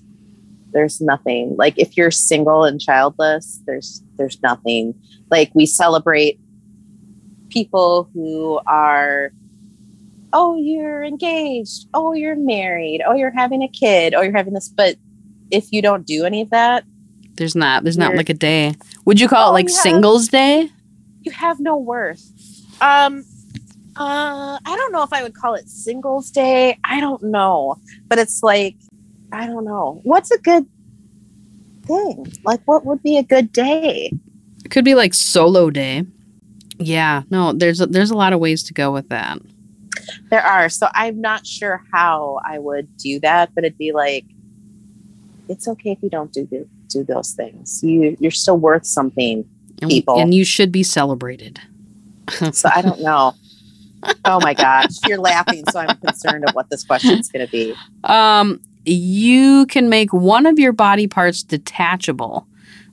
[0.72, 4.94] there's nothing like if you're single and childless there's there's nothing.
[5.30, 6.38] Like we celebrate
[7.48, 9.32] people who are
[10.32, 11.86] oh you're engaged.
[11.94, 13.02] Oh you're married.
[13.06, 14.14] Oh you're having a kid.
[14.14, 14.68] Oh you're having this.
[14.68, 14.96] But
[15.50, 16.84] if you don't do any of that
[17.34, 18.74] there's not there's not like a day.
[19.06, 19.68] Would you call Oh, it like.
[19.68, 20.70] Singles Day?
[21.22, 22.22] you have no worth.
[22.80, 23.24] Um
[23.96, 26.78] uh i don't know if i would call it singles day.
[26.84, 27.76] I don't know.
[28.08, 28.76] But it's like
[29.32, 30.66] i don't know what's a good
[31.84, 34.10] thing like what would be a good day
[34.64, 36.04] It could be like Solo Day.
[36.78, 39.38] Yeah, no, there's a, there's a lot of ways to go with that.
[40.30, 44.24] there are so i'm not sure how i would do that but it'd be like
[45.48, 46.46] it's okay if you don't do
[46.88, 49.44] do those things you you're still worth something
[49.82, 50.18] And, People.
[50.20, 51.60] and you should be celebrated.
[52.52, 53.34] so i don't know
[54.24, 57.74] oh my gosh you're laughing so i'm concerned of what this question's going to be
[58.04, 58.60] Um,
[58.90, 62.46] you can make one of your body parts detachable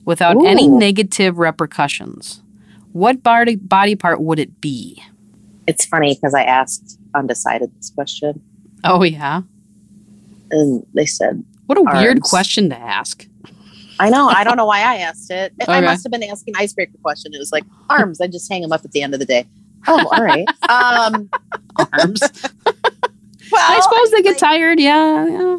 [0.04, 2.42] without any negative repercussions.
[2.92, 5.02] What body body part would it be?
[5.68, 8.40] it's funny because i asked undecided this question
[8.84, 9.42] Oh yeah,
[10.52, 13.26] and they said what a weird question to ask.
[14.00, 16.96] i know i don't know why i asked it i must have been asking icebreaker
[17.02, 19.26] question it was like arms i just hang them up at the end of the
[19.26, 19.46] day
[19.86, 21.28] oh all right um
[21.92, 22.20] Arms.
[22.64, 24.80] well I suppose they get like, tired.
[24.80, 25.58] Yeah, yeah,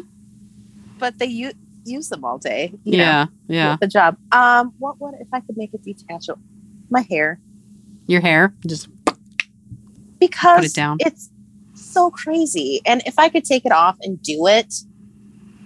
[1.00, 1.52] but they u-
[1.84, 3.76] use them all day you know, yeah, yeah.
[3.80, 4.16] the job.
[4.32, 6.40] Um what would if i could make it detachable
[6.90, 7.40] my hair.
[8.06, 8.54] Your hair?
[8.66, 8.88] Just
[10.18, 10.98] because it down.
[11.00, 11.30] it's
[11.74, 12.80] so crazy.
[12.86, 14.72] And if i could take it off and do it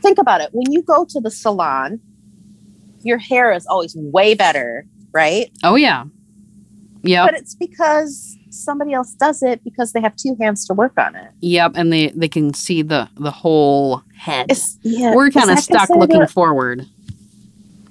[0.03, 0.51] think about it.
[0.53, 2.01] When you go to the salon
[3.03, 5.51] your hair is always way better right?
[5.63, 6.05] Oh yeah,
[7.03, 7.25] yeah.
[7.25, 11.15] but it's because somebody else does it because they have two hands to work on
[11.17, 11.31] it.
[11.41, 11.73] yep.
[11.75, 14.47] And they they can see the the whole head.
[14.51, 16.87] It's, yeah, We're kind of stuck looking a- forward.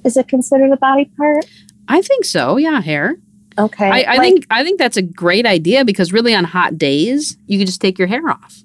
[0.04, 1.46] is it considered a body part?
[1.88, 2.58] I think so.
[2.58, 3.16] Yeah, hair.
[3.58, 6.78] Okay, I, I like- think I think that's a great idea because really on hot
[6.78, 8.64] days you can just take your hair off.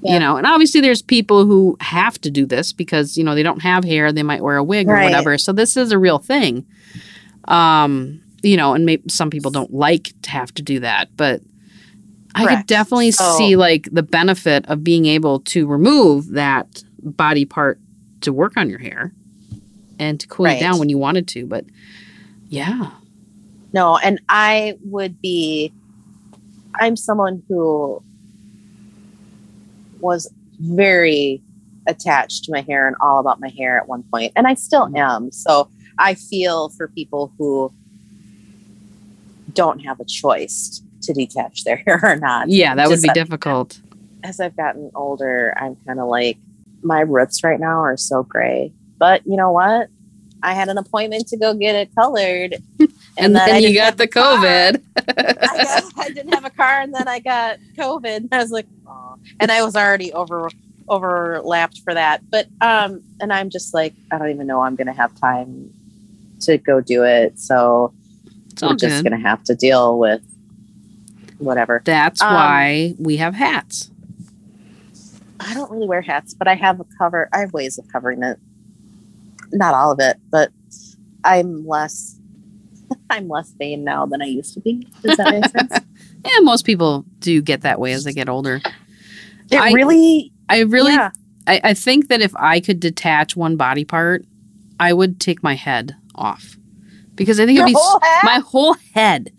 [0.00, 0.14] Yeah.
[0.14, 3.42] You know, and obviously there's people who have to do this because you know they
[3.42, 5.38] don't have hair, they might wear a wig or whatever.
[5.38, 6.66] So this is a real thing.
[7.48, 11.40] Um, you know, and maybe some people don't like to have to do that, but
[12.34, 17.44] I could definitely So- see like the benefit of being able to remove that body
[17.44, 17.78] part
[18.22, 19.12] to work on your hair
[19.98, 21.46] and to cool it down when you wanted to.
[21.46, 21.64] But
[22.48, 22.90] yeah,
[23.72, 25.72] no, and I would be.
[26.80, 28.02] I'm someone who
[30.00, 30.28] was
[30.58, 31.40] very
[31.86, 34.88] attached to my hair and all about my hair at one point, and I still
[34.88, 34.98] Mhm.
[34.98, 35.32] am.
[35.32, 35.68] So
[35.98, 37.72] I feel for people who
[39.54, 42.48] don't have a choice to detach their hair or not.
[42.48, 43.80] yeah, that would be difficult.
[44.22, 46.38] as I've gotten older, I'm kind of like
[46.82, 48.72] my roots right now are so gray.
[48.98, 49.88] But you know what?
[50.42, 52.56] I had an appointment to go get it colored,
[53.16, 54.08] And, then, I you got the.
[54.08, 54.82] COVID.
[54.96, 58.16] I, got, I didn't have a car, and then I got COVID.
[58.16, 59.16] And I was like, oh.
[59.40, 60.50] and I was already over
[60.88, 62.28] overlapped for that.
[62.30, 65.72] But um, and I'm just like, I don't even know I'm gonna have time
[66.40, 67.38] to go do it.
[67.38, 67.94] So
[68.54, 70.22] It's we're just gonna have to deal with
[71.38, 71.82] whatever.
[71.84, 73.90] That's um, why we have hats.
[75.40, 77.28] I don't really wear hats, but I have a cover.
[77.32, 78.38] I have ways of covering it.
[79.52, 80.52] Not all of it, but
[81.24, 82.18] I'm less.
[83.10, 84.86] I'm less vain now than I used to be.
[85.02, 85.84] Does that make sense?
[86.26, 88.62] Yeah, most people do get that way as they get older.
[89.50, 91.10] It I- really, I really, yeah.
[91.46, 94.24] I, I think that if I could detach one body part,
[94.80, 96.56] I would take my head off
[97.16, 99.32] because I think Your it'd be whole my whole head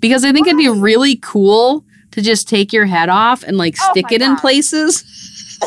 [0.00, 3.76] because I think it'd be really cool to just take your head off and like
[3.80, 5.04] Oh stick it in places.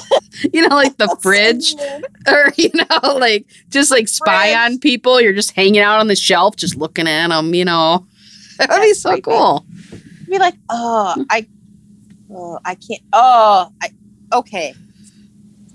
[0.53, 1.76] you know, like the fridge,
[2.28, 4.57] or you know, like just like spy Fridge.
[4.57, 5.22] on people.
[5.22, 7.53] You're just hanging out on the shelf, just looking at them.
[7.53, 8.07] You know,
[8.57, 9.22] that'd be so creepy.
[9.24, 9.66] cool.
[10.28, 11.26] Be like, oh, mm.
[11.30, 11.47] I,
[12.32, 13.01] oh, I can't.
[13.14, 13.89] Oh, I.
[14.34, 14.74] Okay.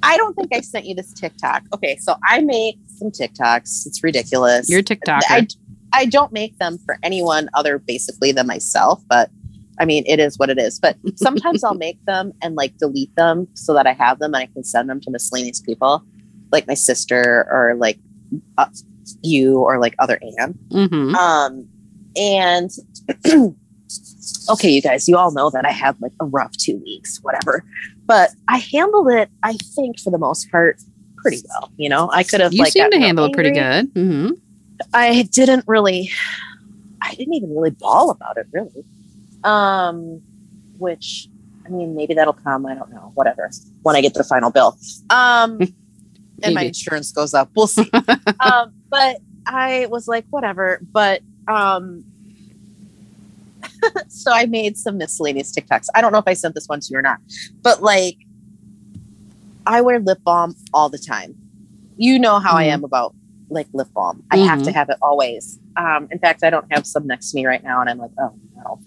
[0.00, 1.64] I don't think I sent you this TikTok.
[1.74, 3.84] Okay, so I make some TikToks.
[3.86, 4.68] It's ridiculous.
[4.68, 5.22] You're a TikToker.
[5.28, 5.46] I,
[5.92, 9.30] I don't make them for anyone other basically than myself, but
[9.80, 10.78] I mean, it is what it is.
[10.78, 14.42] But sometimes I'll make them and like delete them so that I have them and
[14.42, 16.04] I can send them to miscellaneous people,
[16.52, 17.98] like my sister or like
[18.58, 18.66] uh,
[19.22, 20.58] you or like other Anne.
[20.70, 21.68] hmm Um,
[22.16, 22.70] and
[24.50, 27.64] okay, you guys, you all know that I had like a rough two weeks, whatever.
[28.06, 30.80] But I handled it, I think, for the most part,
[31.16, 31.70] pretty well.
[31.76, 33.90] You know, I could have You like seem to handle it pretty good.
[33.94, 34.30] hmm
[34.92, 36.10] I didn't really
[37.02, 38.84] I didn't even really bawl about it really.
[39.44, 40.22] Um
[40.78, 41.28] which
[41.66, 43.50] I mean maybe that'll come, I don't know, whatever.
[43.82, 44.76] When I get the final bill.
[45.10, 45.58] Um
[46.42, 47.50] and my insurance goes up.
[47.56, 47.90] We'll see.
[48.40, 52.04] um but I was like whatever, but um
[54.08, 55.86] so I made some miscellaneous TikToks.
[55.94, 57.18] I don't know if I sent this one to you or not.
[57.62, 58.18] But like
[59.66, 61.36] I wear lip balm all the time.
[61.96, 62.72] You know how I Mhm.
[62.72, 63.14] am about
[63.50, 64.22] like lip balm.
[64.30, 64.74] I have to Mhm.
[64.74, 65.58] have it always.
[65.76, 68.10] Um, in fact, I don't have some next to me right now, and I'm like,
[68.18, 68.80] oh no.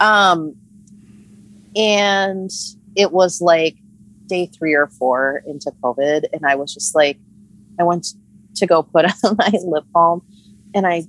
[0.00, 0.54] Um,
[1.76, 2.50] and
[2.96, 3.76] it was like
[4.26, 7.18] day three or four into COVID, and I was just like,
[7.78, 8.08] I went
[8.56, 10.22] to go put on my lip balm,
[10.74, 11.04] and I,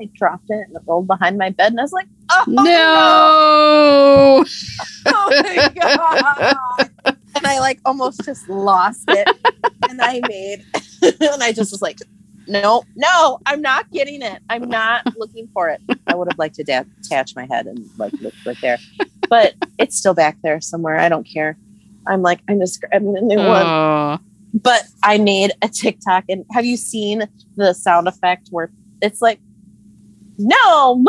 [0.00, 4.44] I dropped it and it rolled behind my bed, and I was like, oh No.
[5.06, 6.90] oh my god
[7.34, 9.28] and i like almost just lost it
[9.90, 10.64] and i made
[11.02, 11.98] and i just was like
[12.52, 14.40] no no i'm not getting it.
[14.48, 15.80] I'm not looking for it.
[16.06, 18.78] I would have liked to da- attach my head and like look right there.
[19.28, 20.98] But it's still back there somewhere.
[20.98, 21.56] I don't care.
[22.06, 23.66] I'm like i'm just grabbing a new one.
[23.66, 24.18] Oh.
[24.54, 29.40] but i made a tiktok and have you seen the sound effect where it's like
[30.38, 31.02] no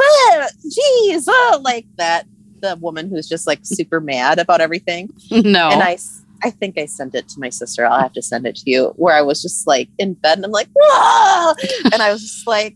[0.61, 2.25] geez oh, like that.
[2.61, 5.09] The woman who's just like super mad about everything.
[5.31, 5.69] No.
[5.69, 5.97] and I,
[6.43, 7.85] I think I sent it to my sister.
[7.85, 8.93] I'll have to send it to you.
[8.97, 11.53] Where I was just like in bed and I'm like, whoa,
[11.91, 12.75] and I was just like,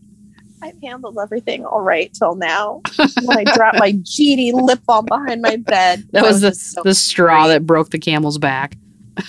[0.62, 2.80] I've handled everything all right till now.
[3.24, 6.82] When I dropped my GD lip balm behind my bed, That I was the- so-
[6.82, 8.76] the straw that broke the camel's back.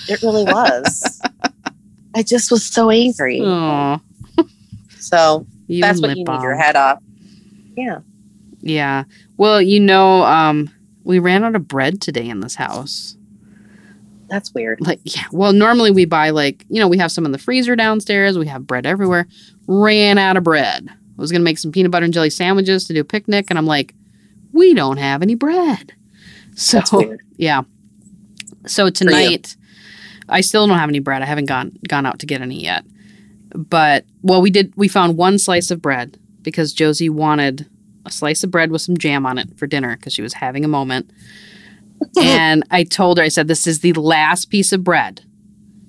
[0.08, 1.22] it really was.
[2.16, 3.42] I just was so angry.
[3.44, 4.00] Oh,
[5.00, 7.00] So you that's what you need your head off.
[7.78, 8.00] Yeah.
[8.62, 9.04] Yeah.
[9.38, 10.70] Well, you know, um,
[11.04, 13.16] we ran out of bread today in this house.
[14.30, 14.80] That's weird.
[14.82, 15.26] Like, yeah.
[15.32, 18.38] Well, normally we buy like, you know, we have some in the freezer downstairs.
[18.38, 19.28] We have bread everywhere.
[19.68, 20.88] Ran out of bread.
[20.90, 23.58] I was gonna make some peanut butter and jelly sandwiches to do a picnic, and
[23.58, 23.94] I'm like,
[24.54, 25.94] we don't have any bread.
[26.56, 27.64] So yeah.
[28.68, 29.56] So tonight,
[30.28, 31.22] I still don't have any bread.
[31.22, 32.86] I haven't gone gone out to get any yet.
[33.56, 34.74] But well, we did.
[34.76, 37.68] We found one slice of bread because Josie wanted
[38.06, 40.64] a slice of bread with some jam on it for dinner because she was having
[40.64, 41.12] a moment.
[42.22, 45.22] and I told her, I said, "This is the last piece of bread.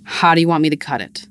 [0.04, 1.26] How do you want me to cut it?"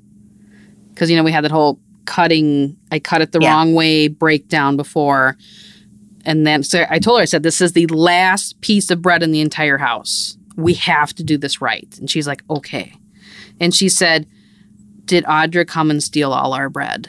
[0.94, 2.76] Because you know we had that whole cutting.
[2.90, 3.52] I cut it the Yeah.
[3.52, 5.36] wrong way breakdown before.
[6.24, 9.22] And then so I told her, I said, this is the last piece of bread
[9.22, 10.36] in the entire house.
[10.56, 11.88] We have to do this right.
[11.98, 12.92] And she's like, okay.
[13.58, 14.26] And she said,
[15.06, 17.08] Did Audra come and steal all our bread?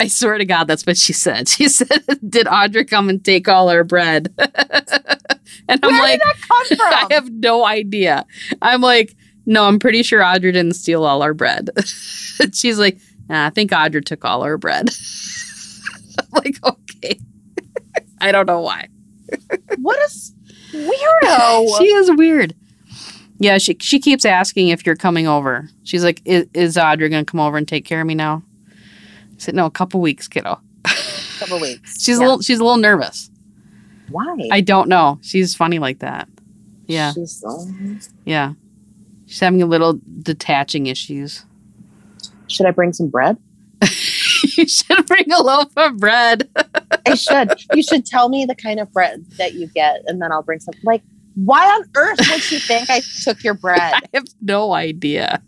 [0.00, 1.48] I swear to God, that's what she said.
[1.48, 4.32] She said, Did Audra come and take all our bread?
[5.68, 7.10] and I'm Where like, did that come from?
[7.10, 8.24] I have no idea.
[8.62, 9.14] I'm like,
[9.46, 11.70] no, I'm pretty sure Audra didn't steal all our bread.
[12.52, 12.98] She's like,
[13.28, 14.90] nah, I think Audra took all our bread.
[16.18, 17.18] I'm like, okay.
[18.20, 18.88] I don't know why.
[19.78, 20.10] what a
[20.76, 21.78] weirdo.
[21.78, 22.54] She is weird.
[23.38, 25.68] Yeah, she she keeps asking if you're coming over.
[25.84, 28.42] She's like, is, is Audra gonna come over and take care of me now?
[28.68, 28.72] I
[29.38, 30.60] said, no, a couple weeks, kiddo.
[31.38, 32.02] couple weeks.
[32.02, 32.24] She's Yeah.
[32.24, 33.27] a little she's a little nervous.
[34.10, 34.48] Why?
[34.50, 35.18] I don't know.
[35.22, 36.28] She's funny like that.
[36.86, 38.54] Yeah, She's, um, yeah.
[39.26, 41.44] She's having a little detaching issues.
[42.46, 43.36] should I bring some bread?
[44.56, 46.48] you should bring a loaf of bread.
[47.06, 47.52] I should.
[47.74, 50.60] you should tell me the kind of bread that you get, and then I'll bring
[50.60, 50.74] some.
[50.82, 51.02] Like
[51.34, 53.92] Why on earth would she think I took your bread?
[53.94, 55.42] I have no idea.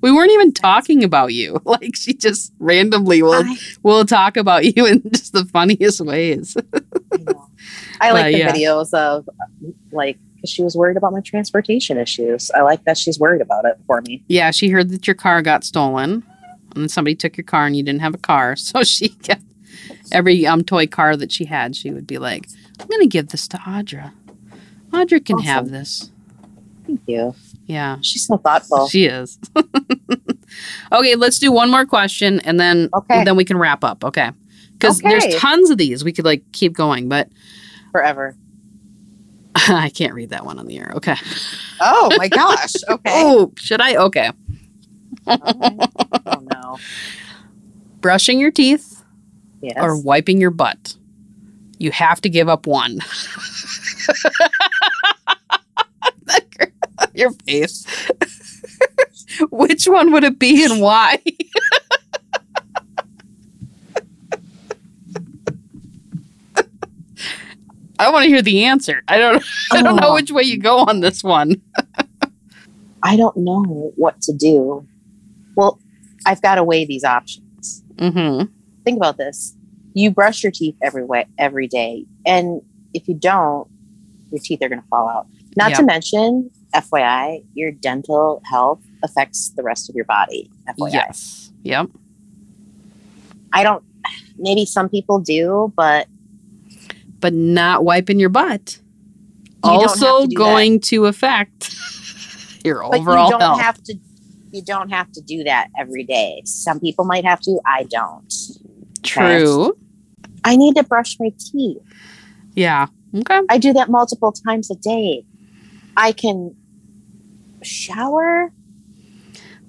[0.00, 1.60] We weren't even talking about you.
[1.64, 6.56] Like she just randomly will I, will talk about you in just the funniest ways.
[7.12, 7.43] I know.
[8.00, 8.52] I like the yeah.
[8.52, 9.28] videos of
[9.92, 12.50] like she was worried about my transportation issues.
[12.54, 14.22] I like that she's worried about it for me.
[14.28, 16.22] Yeah, she heard that your car got stolen,
[16.74, 18.56] and then somebody took your car, and you didn't have a car.
[18.64, 19.42] So she kept
[20.12, 21.76] every um toy car that she had.
[21.76, 22.46] She would be like,
[22.78, 24.12] "I'm gonna give this to Audra.
[24.90, 26.10] Audra can have this."
[26.86, 27.34] Thank you.
[27.66, 28.88] Yeah, She's so thoughtful.
[28.88, 29.38] she is.
[30.92, 33.24] okay, let's do one more question, and then Okay.
[33.24, 34.04] then we can wrap up.
[34.04, 34.30] Okay,
[34.72, 36.04] because there's tons of these.
[36.04, 37.28] We could like keep going, but
[37.94, 38.36] Forever.
[39.54, 40.90] I can't read that one on the air.
[40.96, 41.14] Okay.
[41.80, 42.72] Oh my gosh.
[42.88, 43.02] Okay.
[43.14, 43.94] Oh, should I?
[43.94, 44.30] Okay.
[45.24, 45.40] Right.
[46.26, 46.78] Oh no.
[48.00, 49.00] Brushing your teeth
[49.62, 49.76] Yes.
[49.78, 50.96] or wiping your butt.
[51.78, 52.98] You have to give up one.
[57.14, 57.86] your face.
[59.52, 61.20] Which one would it be and why?
[67.98, 69.02] I want to hear the answer.
[69.08, 69.42] I don't
[69.72, 70.14] I don't know Oh.
[70.14, 71.60] which way you go on this one.
[73.02, 74.86] I don't know what to do.
[75.56, 75.78] Well,
[76.26, 77.82] I've got to weigh these options.
[77.96, 78.48] Mhm.
[78.84, 79.54] Think about this.
[79.92, 82.60] You brush your teeth every way, every day, and
[82.94, 83.68] if you don't,
[84.32, 85.26] your teeth are going to fall out.
[85.56, 85.78] Not Yep.
[85.80, 90.50] to mention, FYI, your dental health affects the rest of your body.
[90.68, 90.92] FYI.
[90.92, 91.52] Yes.
[91.62, 91.90] Yep.
[93.52, 93.84] I don't.
[94.36, 96.08] Maybe some people do, but
[97.24, 98.80] But not wiping your butt.
[99.62, 100.38] don't also to do that.
[100.38, 101.74] going to affect
[102.66, 103.60] your but overall you don't health.
[103.62, 103.94] have to.
[104.52, 106.42] You don't have to do that every day.
[106.44, 107.58] Some people might have to.
[107.64, 108.30] I don't.
[109.02, 109.74] True.
[110.44, 111.78] I need to brush my teeth.
[112.54, 112.88] Yeah.
[113.16, 113.40] Okay.
[113.48, 115.24] I do that multiple times a day.
[115.96, 116.54] I can
[117.62, 118.52] shower.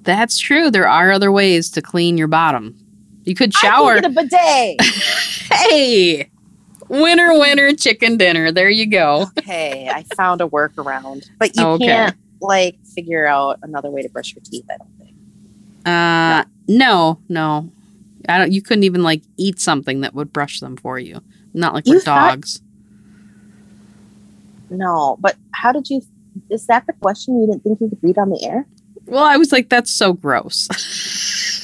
[0.04, 0.70] That's true.
[0.70, 2.76] There are other ways to clean your bottom.
[3.24, 3.94] You could shower.
[3.94, 4.82] I can get a bidet.
[5.54, 6.30] hey,
[6.90, 8.52] winner, winner, chicken dinner.
[8.52, 9.28] There you go.
[9.40, 11.86] okay, I found a workaround, but you Okay.
[11.88, 14.66] can't like figure out another way to brush your teeth.
[14.70, 15.16] I don't think.
[15.86, 17.70] Uh, no, no.
[18.28, 18.52] I don't.
[18.52, 21.22] You couldn't even like eat something that would brush them for you.
[21.54, 22.62] Not like You with thought- dogs.
[24.70, 26.02] No, but how did you?
[26.50, 28.66] Is that the question you didn't think you could read on the air?
[29.06, 30.68] Well, I was like, that's so gross.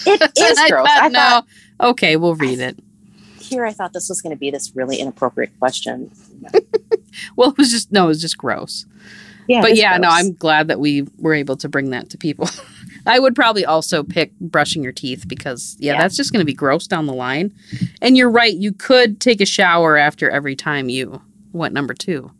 [0.05, 0.87] It is I gross.
[0.87, 1.89] thought, I no.
[1.89, 2.77] okay, we'll read it.
[3.51, 3.65] Here.
[3.65, 6.11] I thought this was going to be this really inappropriate question.
[7.35, 8.85] Well, it was just no, it was just gross.
[9.47, 10.07] Yeah, but yeah, no.
[10.09, 12.49] I'm glad that we were able to bring that to people.
[13.05, 16.01] I would probably also pick brushing your teeth because yeah, Yeah.
[16.01, 17.53] that's just going to be gross down the line.
[18.01, 21.21] And you're right, you could take a shower after every time you
[21.51, 22.31] went number 2.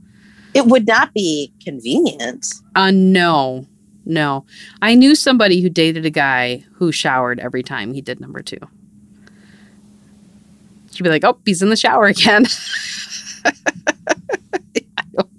[0.53, 2.45] It would not be convenient.
[2.74, 3.68] Uh no.
[4.05, 4.45] No.
[4.82, 8.57] I knew somebody who dated a guy who showered every time he did number 2.
[11.03, 12.45] Be like, "Oh, he's in the shower again."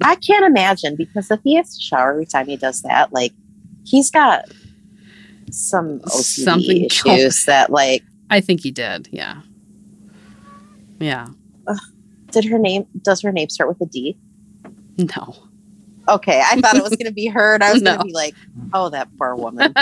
[0.04, 3.32] I can't imagine because if he has to shower every time he does that, like
[3.84, 4.44] he's got
[5.50, 9.08] some OCD Something going- issues that like I think he did.
[9.12, 9.40] Yeah.
[10.98, 11.28] Yeah.
[12.30, 14.16] did her name does her name start with a D?
[14.98, 15.34] No.
[16.08, 17.92] Okay, I thought it was gonna be her and I was No.
[17.96, 18.34] gonna be like,
[18.72, 19.72] oh that poor woman.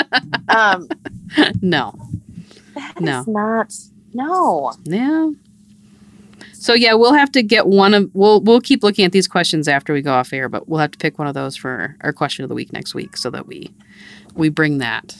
[0.48, 0.86] um
[1.62, 1.94] No.
[2.74, 3.24] that is No.
[3.26, 3.74] not
[4.12, 4.72] no.
[4.84, 5.30] Yeah.
[6.61, 9.66] So yeah, we'll have to get one of we'll we'll keep looking at these questions
[9.66, 12.12] after we go off air, but we'll have to pick one of those for our
[12.12, 13.72] question of the week next week so that we
[14.34, 15.16] we bring that.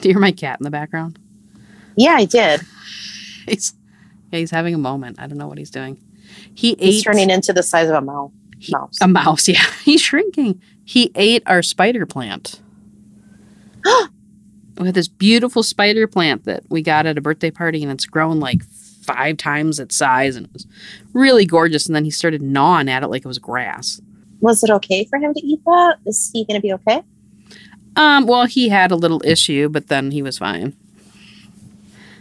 [0.00, 1.16] Do you hear my cat in the background?
[1.94, 2.62] Yeah, I did.
[3.46, 3.72] He's
[4.32, 5.20] yeah, he's having a moment.
[5.20, 5.96] I don't know what he's doing.
[6.54, 8.32] He He's ate turning into the size of a mouse.
[8.58, 8.98] he- mouse.
[9.00, 9.48] a mouse.
[9.48, 10.60] Yeah, he's shrinking.
[10.84, 12.60] He ate our spider plant.
[14.76, 18.06] we had this beautiful spider plant that we got at a birthday party, and it's
[18.06, 18.62] grown like
[19.14, 20.66] five times its size, and it was
[21.12, 21.86] really gorgeous.
[21.86, 24.00] And then he started gnawing at it like it was grass.
[24.40, 25.96] Was it okay for him to eat that?
[26.06, 27.02] Is he gonna be okay?
[27.96, 30.74] Um, well, he had a little issue, but then he was fine.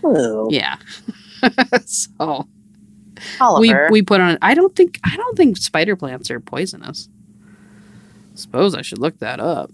[0.03, 0.77] Ooh, Yeah.
[1.85, 2.47] so
[3.39, 3.87] Oliver.
[3.91, 4.37] we we put on.
[4.41, 7.09] I don't think I don't think spider plants are poisonous.
[8.35, 9.71] Suppose I should look that up.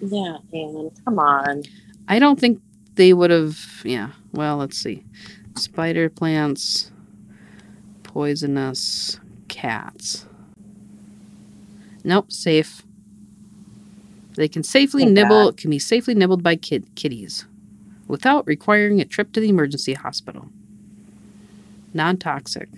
[0.00, 1.62] yeah, and come on.
[2.08, 2.60] I don't think
[2.94, 3.58] they would have.
[3.84, 4.10] Yeah.
[4.32, 5.04] Well, let's see.
[5.56, 6.90] Spider plants,
[8.02, 10.26] poisonous cats.
[12.04, 12.82] Nope, safe.
[14.34, 15.44] They can safely Thank nibble.
[15.46, 15.56] God.
[15.56, 17.46] Can be safely nibbled by kid, kitties,
[18.08, 20.48] without requiring a trip to the emergency hospital.
[21.94, 22.68] Non toxic.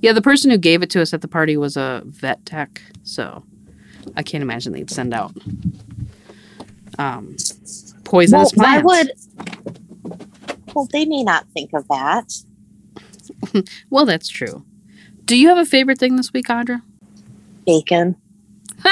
[0.00, 2.80] Yeah, the person who gave it to us at the party was a vet tech,
[3.02, 3.42] so
[4.16, 5.32] I can't imagine they'd send out
[6.98, 7.36] um,
[8.04, 9.28] poisonous well, why plants.
[9.36, 9.78] would?
[10.74, 12.32] Well, they may not think of that.
[13.90, 14.64] Well, that's true.
[15.24, 16.82] Do you have a favorite thing this week, Audra?
[17.66, 18.16] Bacon.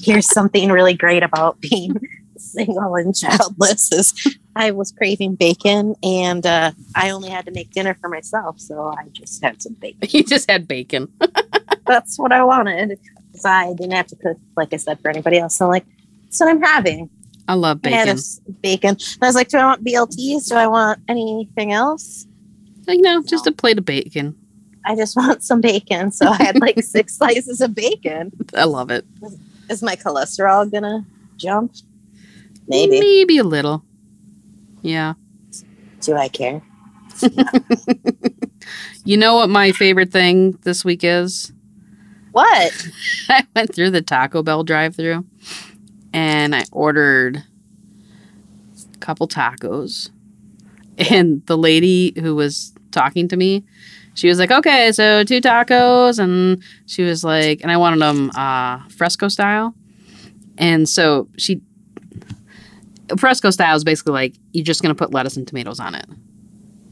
[0.00, 1.96] Here's something really great about being
[2.36, 7.70] single and childless is I was craving bacon and uh, I only had to make
[7.70, 10.08] dinner for myself, so I just had some bacon.
[10.10, 11.08] You just had bacon.
[11.86, 12.98] That's what I wanted
[13.30, 15.56] because I didn't have to cook, like I said, for anybody else.
[15.56, 15.84] So, like,
[16.24, 17.10] that's what I'm having.
[17.48, 18.08] I love I bacon.
[18.08, 18.90] s- bacon.
[18.90, 20.48] And I was like, do I want BLTs?
[20.48, 22.26] Do I want anything else?
[22.86, 24.34] Like, no, just a plate of bacon.
[24.86, 26.10] I just want some bacon.
[26.10, 28.32] So I had like six slices of bacon.
[28.56, 29.04] I love it.
[29.68, 31.04] Is my cholesterol gonna
[31.36, 31.72] jump?
[32.68, 32.98] Maybe.
[33.00, 33.84] Maybe a little.
[34.82, 35.14] Yeah.
[36.00, 36.62] Do I care?
[39.06, 41.52] You know what my favorite thing this week is?
[42.32, 42.72] What?
[43.28, 45.26] I went through the Taco Bell drive through
[46.14, 47.42] and I ordered
[48.94, 50.10] a couple tacos.
[51.10, 53.64] And the lady who was talking to me,
[54.14, 56.20] she was like, okay, so two tacos.
[56.20, 59.74] And she was like, and I wanted them uh, fresco style.
[60.56, 61.60] And so she,
[63.18, 66.06] fresco style is basically like, you're just going to put lettuce and tomatoes on it.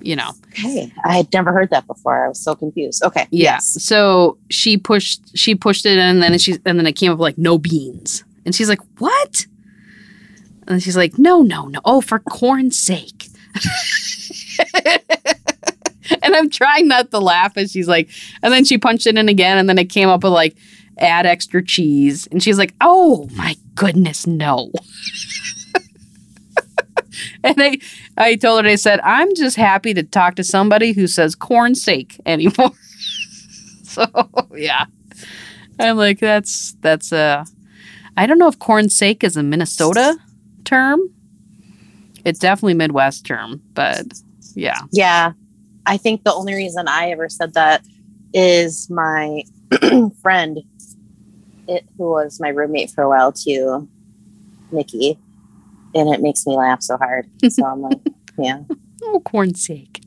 [0.00, 0.92] You know, Okay.
[1.04, 2.24] I had never heard that before.
[2.24, 3.04] I was so confused.
[3.04, 3.28] Okay.
[3.30, 3.52] Yeah.
[3.52, 3.84] Yes.
[3.84, 7.20] So she pushed she pushed it in and then she and then it came up
[7.20, 8.24] like no beans.
[8.44, 9.46] And she's like, "What?"
[10.66, 11.80] And she's like, "No, no, no.
[11.84, 13.28] Oh, for corn's sake."
[16.22, 18.10] and I'm trying not to laugh as she's like,
[18.42, 20.56] and then she punched it in again and then it came up with like
[20.98, 22.26] add extra cheese.
[22.30, 24.70] And she's like, "Oh my goodness, no."
[27.44, 27.78] and I
[28.16, 31.82] I told her I said, "I'm just happy to talk to somebody who says corn's
[31.82, 32.72] sake anymore."
[33.92, 34.06] so
[34.54, 34.86] yeah
[35.78, 37.44] i'm like that's that's uh
[38.16, 40.16] i don't know if corn sake is a minnesota
[40.64, 41.00] term
[42.24, 44.06] it's definitely midwest term but
[44.54, 45.32] yeah Yeah.
[45.84, 47.84] I think the only reason I ever said that
[48.32, 49.42] is my
[50.22, 50.60] friend,
[51.66, 53.88] it, who was my roommate for a while too,
[54.70, 55.18] Nikki.
[55.96, 57.28] And it makes me laugh so hard.
[57.50, 57.98] So I'm like,
[58.38, 58.60] yeah.
[59.02, 60.02] oh corn's sake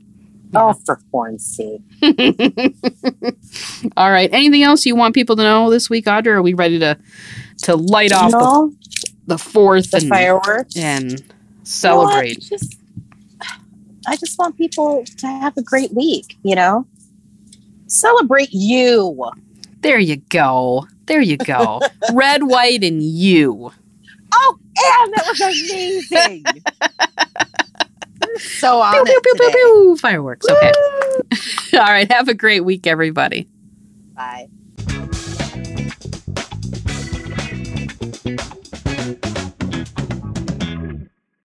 [0.54, 1.82] Oh, for corn's sake.
[3.98, 6.80] all right anything else you want people to know this week audra are we ready
[6.80, 6.98] to
[7.64, 8.74] to light off the, No,
[9.28, 10.76] the fourth the and, fireworks.
[10.78, 11.24] and You know
[11.64, 12.78] celebrate Just,
[14.08, 16.86] I just want people to have a great week, you know?
[17.88, 19.32] Celebrate you.
[19.82, 21.80] there you go there you go
[22.14, 23.72] red white and you
[24.38, 25.42] Oh, and that was
[25.72, 26.44] amazing.
[28.60, 29.98] So on pew, pew, pew, pew, pew.
[30.02, 30.72] fireworks okay
[31.74, 33.48] all right have a great week everybody
[34.14, 34.48] Bye.